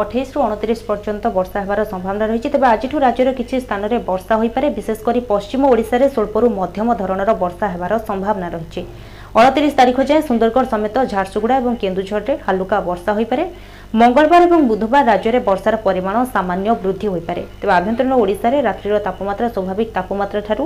ଅଠେଇଶରୁ 0.01 0.39
ଅଣତିରିଶ 0.45 0.79
ପର୍ଯ୍ୟନ୍ତ 0.89 1.25
ବର୍ଷା 1.37 1.57
ହେବାର 1.65 1.85
ସମ୍ଭାବନା 1.93 2.25
ରହିଛି 2.31 2.49
ତେବେ 2.53 2.67
ଆଜିଠୁ 2.75 2.95
ରାଜ୍ୟର 3.07 3.33
କିଛି 3.39 3.55
ସ୍ଥାନରେ 3.65 3.97
ବର୍ଷା 4.09 4.33
ହୋଇପାରେ 4.41 4.67
ବିଶେଷ 4.77 4.99
କରି 5.07 5.21
ପଶ୍ଚିମ 5.33 5.61
ଓଡ଼ିଶାରେ 5.73 6.05
ସ୍ୱଳ୍ପରୁ 6.13 6.47
ମଧ୍ୟମ 6.59 6.89
ଧରଣର 7.01 7.31
ବର୍ଷା 7.43 7.65
ହେବାର 7.73 7.99
ସମ୍ଭାବନା 8.09 8.47
ରହିଛି 8.55 8.81
ଅଣତିରିଶ 9.41 9.73
ତାରିଖ 9.81 9.97
ଯାଏଁ 10.09 10.23
ସୁନ୍ଦରଗଡ଼ 10.29 10.65
ସମେତ 10.73 10.95
ଝାରସୁଗୁଡ଼ା 11.13 11.55
ଏବଂ 11.61 11.75
କେନ୍ଦୁଝରରେ 11.83 12.33
ହାଲୁକା 12.47 12.77
ବର୍ଷା 12.89 13.11
ହୋଇପାରେ 13.17 13.45
মঙ্গলবার 14.01 14.41
এবং 14.49 14.59
বুধবার 14.69 15.03
রাজ্যের 15.11 15.37
বর্ষার 15.47 15.75
পরিমাণ 15.85 16.15
সামান্য 16.33 16.67
বৃদ্ধি 16.83 17.07
হয়ে 17.11 17.25
তবে 17.59 17.73
আভ্যন্তরীণ 17.79 18.11
ওড়শার 18.21 18.53
রাত্রির 18.67 18.95
তাপমাত্রা 19.07 19.47
স্বাভাবিক 19.55 19.87
তাপমাত্রা 19.97 20.39
ঠার 20.47 20.59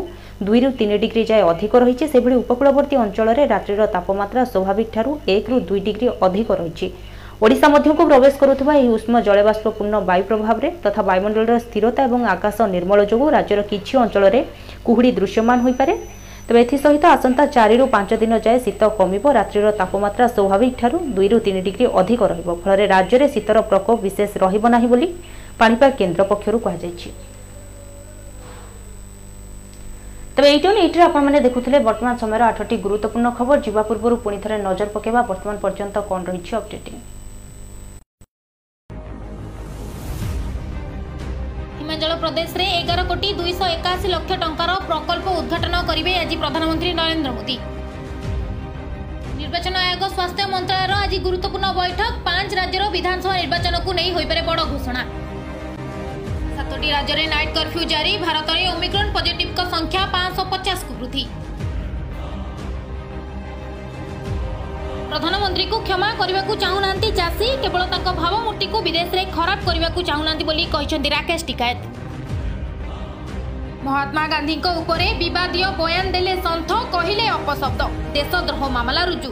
দুই 0.47 0.57
রু 0.63 0.69
তিন 0.79 0.89
ডিগ্রি 1.03 1.21
যায় 1.31 1.43
অধিক 1.51 1.71
রয়েছে 1.83 2.05
সেভাবে 2.11 2.35
উপকূলবর্তী 2.43 2.95
অঞ্চলের 3.05 3.37
রাত্রির 3.53 3.81
তাপমাত্রা 3.95 4.41
স্বাভাবিক 4.53 4.87
ঠার 4.93 5.07
এক 5.35 5.43
রু 5.51 5.55
দুই 5.69 5.79
ডিগ্রি 5.87 6.05
অধিক 6.27 6.47
রয়েছে 6.59 6.85
ওড়শা 7.43 7.67
মধ্য 7.73 7.87
প্রবেশ 8.11 8.33
করু 8.41 8.51
এই 8.81 8.87
উষ্ণ 8.95 9.13
জলবাষ্পূর্ণ 9.27 9.93
বায়ু 10.09 10.23
প্রভাবে 10.29 10.67
তথা 10.83 11.01
বায়ুমণ্ডলের 11.07 11.63
স্থিরতা 11.65 12.01
এবং 12.09 12.19
আকাশ 12.35 12.55
নির্মল 12.73 12.99
যোগ 13.11 13.21
রাজ্যের 13.37 13.61
কিছু 13.71 13.93
অঞ্চলের 14.03 14.35
কুহুড়ি 14.85 15.09
দৃশ্যমান 15.19 15.57
হয়ে 15.63 15.77
পড়ে 15.79 15.93
ତେବେ 16.47 16.59
ଏଥିସହିତ 16.63 17.05
ଆସନ୍ତା 17.15 17.43
ଚାରିରୁ 17.55 17.85
ପାଞ୍ଚ 17.93 18.17
ଦିନ 18.19 18.33
ଯାଏ 18.43 18.59
ଶୀତ 18.65 18.83
କମିବ 18.99 19.23
ରାତ୍ରିର 19.37 19.71
ତାପମାତ୍ରା 19.79 20.27
ସ୍ୱାଭାବିକଠାରୁ 20.35 20.97
ଦୁଇରୁ 21.17 21.37
ତିନି 21.47 21.61
ଡିଗ୍ରୀ 21.65 21.85
ଅଧିକ 22.01 22.21
ରହିବ 22.31 22.49
ଫଳରେ 22.65 22.85
ରାଜ୍ୟରେ 22.93 23.27
ଶୀତର 23.33 23.57
ପ୍ରକୋପ 23.71 23.97
ବିଶେଷ 24.05 24.31
ରହିବ 24.45 24.71
ନାହିଁ 24.75 24.87
ବୋଲି 24.93 25.09
ପାଣିପାଗ 25.63 25.91
କେନ୍ଦ୍ର 26.01 26.21
ପକ୍ଷରୁ 26.31 26.57
କୁହାଯାଇଛି 26.67 27.09
ତେବେ 30.37 30.47
ଏଇଟନ୍ 30.55 30.77
ଏଇଟିରେ 30.85 31.03
ଆପଣମାନେ 31.09 31.43
ଦେଖୁଥିଲେ 31.47 31.83
ବର୍ତ୍ତମାନ 31.89 32.15
ସମୟର 32.23 32.41
ଆଠଟି 32.53 32.75
ଗୁରୁତ୍ୱପୂର୍ଣ୍ଣ 32.87 33.29
ଖବର 33.41 33.57
ଯିବା 33.67 33.81
ପୂର୍ବରୁ 33.91 34.15
ପୁଣି 34.27 34.39
ଥରେ 34.45 34.57
ନଜର 34.69 34.89
ପକାଇବା 34.97 35.25
ବର୍ତ୍ତମାନ 35.31 35.55
ପର୍ଯ୍ୟନ୍ତ 35.67 36.07
କ'ଣ 36.11 36.19
ରହିଛି 36.31 36.51
ଅପଡେଟିଂ 36.61 36.97
ଅରୁଣାଚଳ 41.97 42.15
ପ୍ରଦେଶରେ 42.23 42.65
ଏଗାର 42.79 43.01
କୋଟି 43.09 43.27
ଦୁଇଶହ 43.37 43.67
ଏକାଅଶୀ 43.75 44.07
ଲକ୍ଷ 44.13 44.33
ଟଙ୍କାର 44.41 44.71
ପ୍ରକଳ୍ପ 44.89 45.25
ଉଦ୍ଘାଟନ 45.37 45.75
କରିବେ 45.87 46.11
ଆଜି 46.21 46.35
ପ୍ରଧାନମନ୍ତ୍ରୀ 46.41 46.91
ନରେନ୍ଦ୍ର 46.99 47.31
ମୋଦି 47.37 47.55
ନିର୍ବାଚନ 49.39 49.75
ଆୟୋଗ 49.93 50.05
ସ୍ୱାସ୍ଥ୍ୟ 50.17 50.43
ମନ୍ତ୍ରଣାଳୟର 50.53 50.93
ଆଜି 51.05 51.17
ଗୁରୁତ୍ୱପୂର୍ଣ୍ଣ 51.25 51.65
ବୈଠକ 51.79 52.21
ପାଞ୍ଚ 52.27 52.49
ରାଜ୍ୟର 52.59 52.83
ବିଧାନସଭା 52.97 53.33
ନିର୍ବାଚନକୁ 53.41 53.89
ନେଇ 53.99 54.09
ହୋଇପାରେ 54.17 54.41
ବଡ଼ 54.49 54.61
ଘୋଷଣା 54.73 55.03
ସାତୋଟି 56.57 56.87
ରାଜ୍ୟରେ 56.97 57.25
ନାଇଟ୍ 57.33 57.53
କର୍ଫ୍ୟୁ 57.59 57.81
ଜାରି 57.93 58.13
ଭାରତରେ 58.27 58.63
ଓମିକ୍ରନ୍ 58.75 59.11
ପଜିଟିଭ୍ଙ୍କ 59.17 59.59
ସଂଖ୍ୟା 59.75 60.03
ପାଞ୍ଚଶହ 60.15 60.47
ପଚାଶକୁ 60.53 60.93
ବୃଦ୍ଧି 61.01 61.25
ପ୍ରଧାନମନ୍ତ୍ରୀଙ୍କୁ 65.23 65.77
କ୍ଷମା 65.87 66.07
କରିବାକୁ 66.17 66.55
ଚାହୁଁନାହାନ୍ତି 66.63 67.09
ଚାଷୀ 67.19 67.47
କେବଳ 67.61 67.83
ତାଙ୍କ 67.93 68.09
ଭାବମୂର୍ତ୍ତିକୁ 68.21 68.81
ବିଦେଶରେ 68.87 69.23
ଖରାପ 69.37 69.59
କରିବାକୁ 69.69 70.01
ଚାହୁଁନାହାନ୍ତି 70.09 70.45
ବୋଲି 70.49 70.65
କହିଛନ୍ତି 70.75 71.09
ରାକେଶ 71.15 71.41
ଟିକାୟତ 71.49 71.81
ମହାତ୍ମା 73.87 74.23
ଗାନ୍ଧୀଙ୍କ 74.33 74.67
ଉପରେ 74.81 75.07
ବିବାଦୀୟ 75.23 75.65
ବୟାନ 75.81 76.05
ଦେଲେ 76.15 76.33
ସନ୍ଥ 76.47 76.69
କହିଲେ 76.95 77.25
ଅପଶବ୍ଦ 77.39 77.81
ଦେଶଦ୍ରୋହ 78.17 78.61
ମାମଲା 78.77 79.03
ରୁଜୁ 79.11 79.31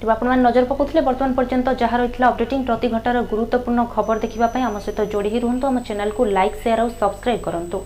ତେବେ 0.00 0.12
ଆପଣମାନେ 0.14 0.42
ନଜର 0.48 0.64
ପକାଉଥିଲେ 0.72 1.00
ବର୍ତ୍ତମାନ 1.08 1.30
ପର୍ଯ୍ୟନ୍ତ 1.40 1.68
ଯାହା 1.82 1.96
ରହିଥିଲା 2.02 2.26
ଅପଡେଟିଂ 2.32 2.60
ପ୍ରତି 2.68 2.86
ଘଣ୍ଟାର 2.94 3.16
ଗୁରୁତ୍ୱପୂର୍ଣ୍ଣ 3.32 3.82
ଖବର 3.94 4.16
ଦେଖିବା 4.24 4.46
ପାଇଁ 4.54 4.62
ଆମ 4.70 4.76
ସହିତ 4.86 4.98
ଯୋଡ଼ି 5.12 5.30
ହୋଇ 5.34 5.42
ରୁହନ୍ତୁ 5.46 5.64
ଆମ 5.70 5.76
ଚ୍ୟାନେଲକୁ 5.88 6.22
ଲାଇକ୍ 6.38 6.56
ସେୟାର 6.64 6.80
ଆଉ 6.84 6.88
ସବସ୍କ୍ରାଇବ୍ 7.02 7.42
କରନ୍ତୁ 7.48 7.78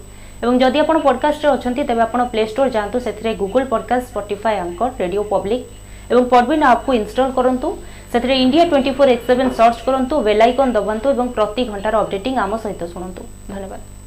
এবং 0.44 0.54
যদি 0.64 0.76
আপনার 0.84 1.04
পডকাস্টে 1.06 1.46
অনেক 1.54 1.74
তবে 1.88 2.02
আপনার 2.08 2.26
প্লে 2.32 2.42
স্টোর 2.50 2.66
যাতে 2.76 2.98
সেথে 3.06 3.28
Google 3.42 3.62
podcast 3.72 4.06
Spotify 4.12 4.54
anchor 4.64 4.90
radio 5.02 5.22
public 5.32 5.60
এবং 6.12 6.22
পরবিন 6.32 6.60
আপ্কু 6.74 6.90
ইনস্টল 7.00 7.28
করতু 7.36 7.68
সেথে 8.12 8.28
India 8.44 8.64
twenty 8.70 8.92
four 8.98 9.06
x 9.14 9.24
seven 9.30 9.48
search 9.58 9.76
করতু 9.86 10.14
বেলাইকন 10.28 10.68
আইকন 10.76 10.98
এবং 11.16 11.26
প্রতি 11.36 11.62
ঘণ্টার 11.70 11.94
অপডেটিং 12.02 12.32
আমার 12.46 12.60
সহ 12.62 12.72
শুণতু 12.92 13.22
ধন্যবাদ 13.52 13.99